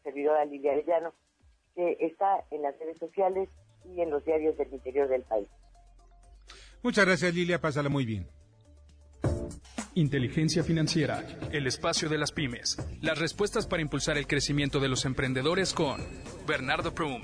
[0.07, 1.13] servidora Lilia Arellano,
[1.75, 3.49] que está en las redes sociales
[3.85, 5.49] y en los diarios del interior del país.
[6.83, 8.29] Muchas gracias Lilia, pásala muy bien.
[9.95, 15.05] Inteligencia financiera, el espacio de las pymes, las respuestas para impulsar el crecimiento de los
[15.07, 16.01] emprendedores con
[16.47, 17.23] Bernardo Prum,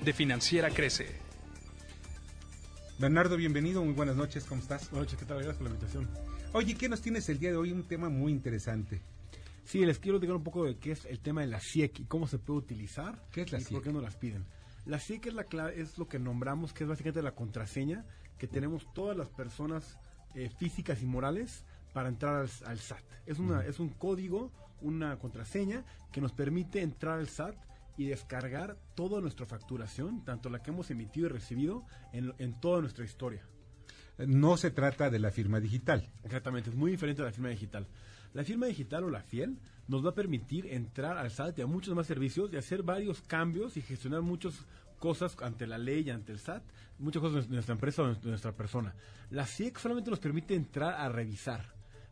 [0.00, 1.06] de Financiera Crece.
[2.98, 4.88] Bernardo, bienvenido, muy buenas noches, ¿cómo estás?
[4.90, 5.38] Buenas noches, ¿qué tal?
[5.38, 6.08] Gracias por la invitación.
[6.52, 7.72] Oye, ¿qué nos tienes el día de hoy?
[7.72, 9.02] Un tema muy interesante.
[9.64, 12.04] Sí, les quiero decir un poco de qué es el tema de la CIEC y
[12.04, 13.22] cómo se puede utilizar.
[13.30, 13.64] ¿Qué es la y?
[13.64, 14.44] ¿Por qué no las piden?
[14.84, 18.04] La CIEC es, la clave, es lo que nombramos, que es básicamente la contraseña
[18.38, 19.98] que tenemos todas las personas
[20.34, 23.04] eh, físicas y morales para entrar al, al SAT.
[23.26, 24.50] Es, una, es un código,
[24.80, 27.54] una contraseña que nos permite entrar al SAT
[27.96, 32.80] y descargar toda nuestra facturación, tanto la que hemos emitido y recibido, en, en toda
[32.80, 33.46] nuestra historia.
[34.18, 36.08] No se trata de la firma digital.
[36.24, 37.86] Exactamente, es muy diferente a la firma digital.
[38.34, 39.58] La firma digital o la FIEL
[39.88, 43.20] nos va a permitir entrar al SAT y a muchos más servicios y hacer varios
[43.22, 44.54] cambios y gestionar muchas
[44.98, 46.62] cosas ante la ley y ante el SAT,
[46.98, 48.94] muchas cosas de nuestra empresa o de nuestra persona.
[49.30, 51.64] La SIEC solamente nos permite entrar a revisar.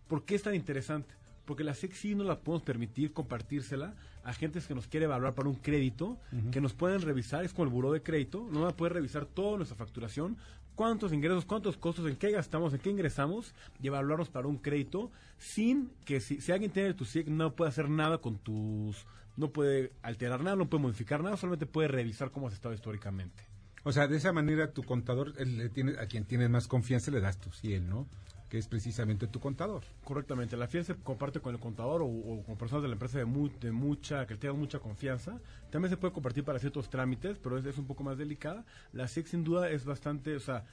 [0.09, 1.15] ¿Por qué es tan interesante?
[1.45, 3.95] Porque la SIEC sí nos la podemos permitir compartírsela
[4.25, 6.19] a gente que nos quiere evaluar para un crédito,
[6.53, 9.25] que nos pueden revisar, es como el buró de crédito, nos va a poder revisar
[9.25, 10.37] toda nuestra facturación,
[10.75, 15.11] cuántos ingresos, cuántos costos, en qué gastamos, en qué ingresamos y evaluarnos para un crédito
[15.39, 19.07] sin que si, si alguien tiene tu SIEC no puede hacer nada con tus,
[19.37, 23.45] no puede alterar nada, no puede modificar nada, solamente puede revisar cómo has estado históricamente.
[23.83, 27.21] O sea, de esa manera tu contador, le tiene, a quien tienes más confianza le
[27.21, 28.07] das tu ciel, ¿no?
[28.51, 29.85] Que es precisamente tu contador.
[30.05, 33.25] Correctamente, la FIEL se comparte con el contador o, con personas de la empresa de,
[33.25, 35.39] mu- de mucha, que tengan mucha confianza.
[35.71, 38.65] También se puede compartir para ciertos trámites, pero es, es un poco más delicada.
[38.93, 40.65] La SIEC sin duda es bastante, o sea,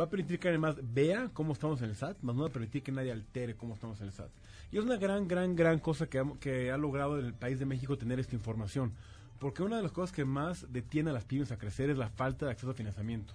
[0.00, 2.52] va a permitir que además vea cómo estamos en el SAT, más no va a
[2.52, 4.30] permitir que nadie altere cómo estamos en el SAT.
[4.72, 7.66] Y es una gran, gran, gran cosa que ha, que ha logrado el país de
[7.66, 8.92] México tener esta información.
[9.38, 12.08] Porque una de las cosas que más detiene a las pymes a crecer es la
[12.08, 13.34] falta de acceso a financiamiento.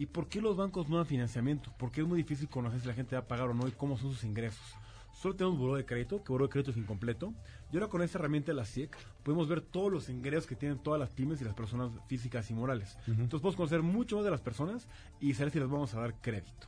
[0.00, 1.74] ¿Y por qué los bancos no dan financiamiento?
[1.76, 3.98] Porque es muy difícil conocer si la gente va a pagar o no y cómo
[3.98, 4.64] son sus ingresos.
[5.12, 7.34] Solo tenemos buró de crédito, que buró de crédito es incompleto.
[7.70, 10.78] Y ahora con esta herramienta de la CIEC podemos ver todos los ingresos que tienen
[10.78, 12.96] todas las pymes y las personas físicas y morales.
[13.08, 14.88] Entonces podemos conocer mucho más de las personas
[15.20, 16.66] y saber si les vamos a dar crédito.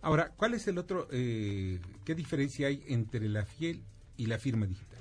[0.00, 3.82] Ahora, ¿cuál es el otro, eh, qué diferencia hay entre la fiel
[4.16, 4.91] y la firma digital?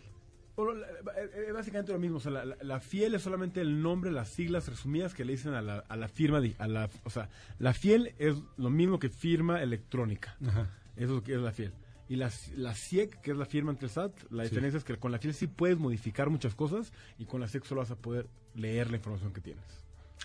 [0.56, 3.82] Bueno, eh, eh, básicamente lo mismo, o sea, la, la- la fiel es solamente el
[3.82, 7.10] nombre, las siglas resumidas que le dicen a la, a la firma, a la, o
[7.10, 7.30] sea,
[7.60, 10.70] la fiel es lo mismo que firma electrónica, Ajá.
[10.96, 11.74] eso es lo que es la fiel.
[12.10, 14.50] Y la, la CIEC, que es la firma ante el SAT, la Sí.
[14.50, 17.64] diferencia es que con la fiel sí puedes modificar muchas cosas y con la CIEC
[17.64, 19.64] solo vas a poder leer la información que tienes.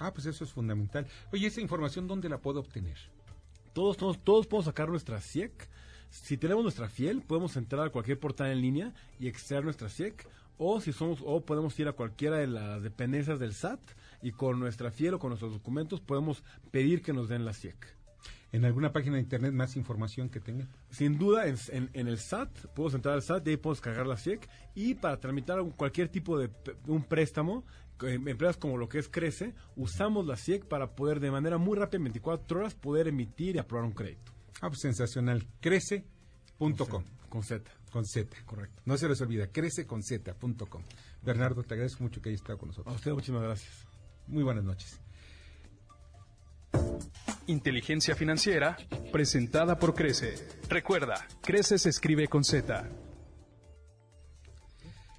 [0.01, 1.07] Ah, pues eso es fundamental.
[1.33, 2.99] Oye, esa información, ¿dónde la puedo obtener?
[3.72, 5.68] Todos, todos, todos podemos sacar nuestra CIEC.
[6.11, 10.27] Si tenemos nuestra fiel, podemos entrar a cualquier portal en línea y extraer nuestra CIEC.
[10.59, 13.81] O si somos, o podemos ir a cualquiera de las dependencias del SAT
[14.23, 17.95] y con nuestra fiel o con nuestros documentos podemos pedir que nos den la CIEC.
[18.53, 20.67] ¿En alguna página de internet más información que tenga?
[20.89, 24.07] Sin duda, en, en- en el SAT, podemos entrar al SAT y ahí podemos cargar
[24.07, 24.49] la CIEC.
[24.75, 26.49] Y para tramitar cualquier tipo de
[26.87, 27.63] un préstamo,
[28.01, 31.77] en empresas como lo que es Crece, usamos la CIEC para poder de manera muy
[31.77, 34.33] rápida, en 24 horas, poder emitir y aprobar un crédito.
[34.61, 35.47] Ah, pues sensacional.
[35.61, 37.05] Crece.com.
[37.29, 37.71] Con Z.
[37.91, 38.37] Con Z.
[38.45, 38.83] Correcto.
[38.85, 40.83] No se les olvida, crececonz.com.
[41.23, 42.93] Bernardo, te agradezco mucho que hayas estado con nosotros.
[42.93, 43.87] A usted muchísimas gracias.
[44.27, 45.01] Muy buenas noches.
[47.47, 48.77] Inteligencia financiera
[49.13, 50.35] presentada por Crece.
[50.69, 52.91] Recuerda, Crece se escribe con Z.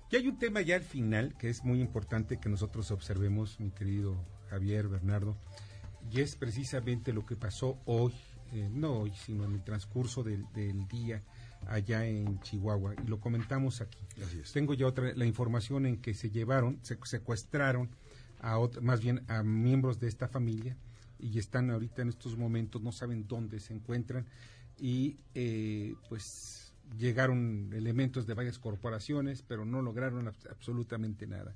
[0.09, 3.71] Y hay un tema ya al final que es muy importante que nosotros observemos, mi
[3.71, 4.15] querido
[4.49, 5.37] Javier, Bernardo,
[6.09, 8.13] y es precisamente lo que pasó hoy,
[8.51, 11.23] eh, no hoy, sino en el transcurso del, del día
[11.67, 13.99] allá en Chihuahua, y lo comentamos aquí.
[14.53, 17.89] Tengo ya otra, la información en que se llevaron, se secuestraron
[18.39, 20.77] a más bien a miembros de esta familia,
[21.19, 24.25] y están ahorita en estos momentos, no saben dónde se encuentran,
[24.77, 31.55] y eh, pues llegaron elementos de varias corporaciones, pero no lograron abs- absolutamente nada.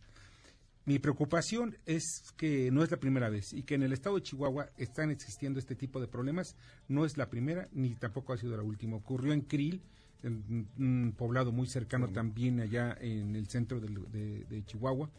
[0.85, 4.23] Mi preocupación es que no es la primera vez y que en el estado de
[4.23, 6.55] Chihuahua están existiendo este tipo de problemas.
[6.87, 8.95] No es la primera ni tampoco ha sido la última.
[8.97, 9.83] Ocurrió en Krill,
[10.23, 15.11] en un poblado muy cercano también allá en el centro de, de Chihuahua,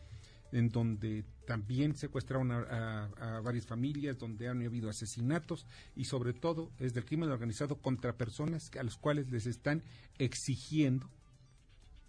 [0.50, 6.32] en donde también secuestraron a, a- a varias familias, donde han habido asesinatos y sobre
[6.34, 9.82] todo es del crimen organizado contra personas a las cuales les están
[10.18, 11.08] exigiendo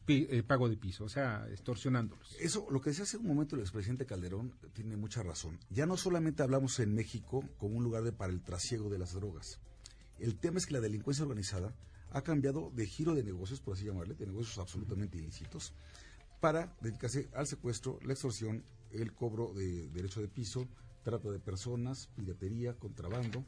[0.07, 2.35] eh, pago de piso, o sea, extorsionándolos.
[2.39, 5.59] Eso, lo que decía hace un momento el expresidente Calderón, tiene mucha razón.
[5.69, 9.13] Ya no solamente hablamos en México como un lugar de, para el trasiego de las
[9.13, 9.59] drogas.
[10.19, 11.73] El tema es que la delincuencia organizada
[12.11, 15.73] ha cambiado de giro de negocios, por así llamarle, de negocios absolutamente ilícitos,
[16.39, 20.67] para dedicarse al secuestro, la extorsión, el cobro de derecho de piso,
[21.03, 23.43] trata de personas, piratería, contrabando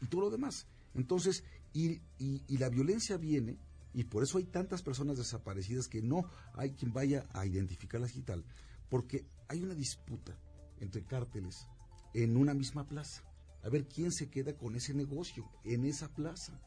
[0.00, 0.66] y todo lo demás.
[0.94, 3.58] Entonces, y, y- y la violencia viene,
[3.92, 6.24] y por eso hay tantas personas desaparecidas que no
[6.54, 8.44] hay quien vaya a identificarlas y tal,
[8.88, 10.38] porque hay una disputa
[10.78, 11.66] entre cárteles
[12.14, 13.22] en una misma plaza.
[13.62, 16.58] A ver quién se queda con ese negocio en esa plaza.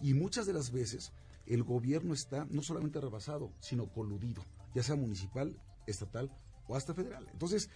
[0.00, 1.12] Y muchas de las veces
[1.46, 4.42] el gobierno está no solamente rebasado, sino coludido,
[4.74, 6.30] ya sea municipal, estatal
[6.66, 7.28] o hasta federal.
[7.32, 7.68] Entonces,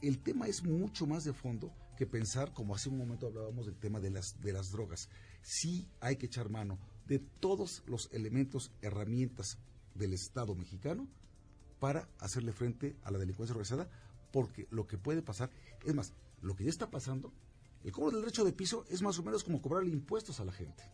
[0.00, 3.76] el tema es mucho más de fondo que pensar, como hace un momento hablábamos del
[3.76, 5.10] tema de las, de las drogas.
[5.42, 6.78] Sí hay que echar mano
[7.10, 9.58] de todos los elementos, herramientas
[9.96, 11.08] del Estado mexicano
[11.80, 13.90] para hacerle frente a la delincuencia organizada,
[14.32, 15.50] porque lo que puede pasar,
[15.84, 17.32] es más, lo que ya está pasando,
[17.82, 20.52] el cobro del derecho de piso es más o menos como cobrarle impuestos a la
[20.52, 20.84] gente.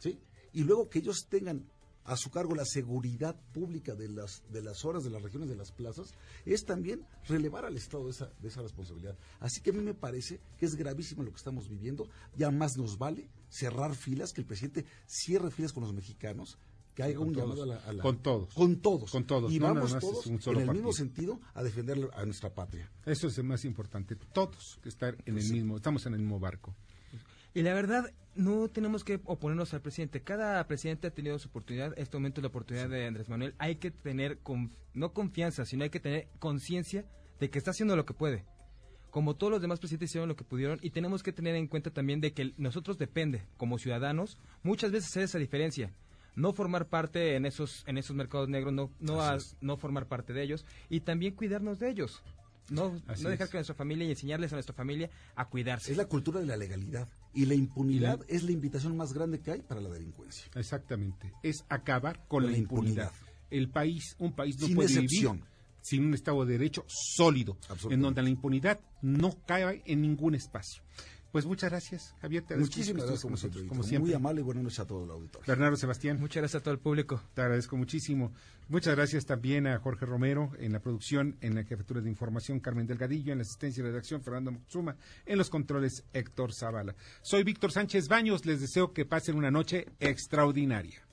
[0.00, 0.18] ¿sí?
[0.52, 1.70] Y luego que ellos tengan
[2.10, 5.54] a su cargo la seguridad pública de las, de las horas, de las regiones, de
[5.54, 6.12] las plazas,
[6.44, 9.16] es también relevar al Estado de esa, de esa responsabilidad.
[9.38, 12.08] Así que a mí me parece que es gravísimo lo que estamos viviendo.
[12.36, 16.58] Ya más nos vale cerrar filas, que el presidente cierre filas con los mexicanos,
[16.96, 18.52] que haga Con un llamado a la, a la- Con todos.
[18.54, 19.10] Con todos.
[19.12, 22.10] Con todos, Y no vamos todos es un solo en el mismo sentido a defender
[22.14, 22.90] a nuestra patria.
[23.06, 24.16] Eso es el más importante.
[24.16, 26.74] Todos estar en el mismo, estamos en el mismo barco.
[27.54, 30.22] Y la verdad, no tenemos que oponernos al presidente.
[30.22, 31.92] Cada presidente ha tenido su oportunidad.
[31.98, 33.54] Este momento es la oportunidad de Andrés Manuel.
[33.58, 37.04] Hay que tener, conf- no confianza, sino hay que tener conciencia
[37.40, 38.44] de que está haciendo lo que puede.
[39.10, 40.78] Como todos los demás presidentes hicieron lo que pudieron.
[40.82, 45.10] Y tenemos que tener en cuenta también de que nosotros depende, como ciudadanos, muchas veces
[45.10, 45.92] hacer esa diferencia.
[46.36, 50.32] No formar parte en esos, en esos mercados negros, no, no, a- no formar parte
[50.32, 50.64] de ellos.
[50.88, 52.22] Y también cuidarnos de ellos.
[52.70, 53.50] No, no dejar es.
[53.50, 55.90] que nuestra familia y enseñarles a nuestra familia a cuidarse.
[55.90, 57.08] Es la cultura de la legalidad.
[57.32, 60.46] Y la impunidad es la invitación más grande que hay para la delincuencia.
[60.54, 61.32] Exactamente.
[61.42, 63.04] Es acabar con Con la la impunidad.
[63.12, 63.12] impunidad.
[63.50, 65.36] El país, un país no Sin puede excepción.
[65.38, 65.50] vivir
[65.82, 67.56] sin un Estado de Derecho sólido,
[67.88, 70.82] en donde la impunidad no cae en ningún espacio.
[71.32, 72.42] Pues muchas gracias, Javier.
[72.42, 73.68] Te agradezco Muchísimas gracias, como nosotros, siempre.
[73.68, 74.08] como siempre.
[74.08, 75.46] Muy amable y buenas noches a todo el auditorio.
[75.46, 76.18] Bernardo Sebastián.
[76.18, 77.22] Muchas gracias a todo el público.
[77.34, 78.32] Te agradezco muchísimo.
[78.68, 82.86] Muchas gracias también a Jorge Romero en la producción, en la jefatura de información, Carmen
[82.86, 86.94] Delgadillo, en la asistencia y redacción, Fernando Moxuma, en los controles, Héctor Zavala.
[87.22, 88.44] Soy Víctor Sánchez Baños.
[88.44, 91.06] Les deseo que pasen una noche extraordinaria.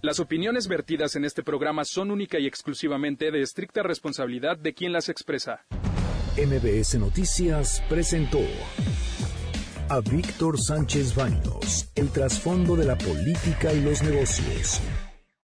[0.00, 4.92] Las opiniones vertidas en este programa son única y exclusivamente de estricta responsabilidad de quien
[4.92, 5.64] las expresa.
[6.46, 8.38] MBS Noticias presentó
[9.88, 14.80] a Víctor Sánchez Baños, el trasfondo de la política y los negocios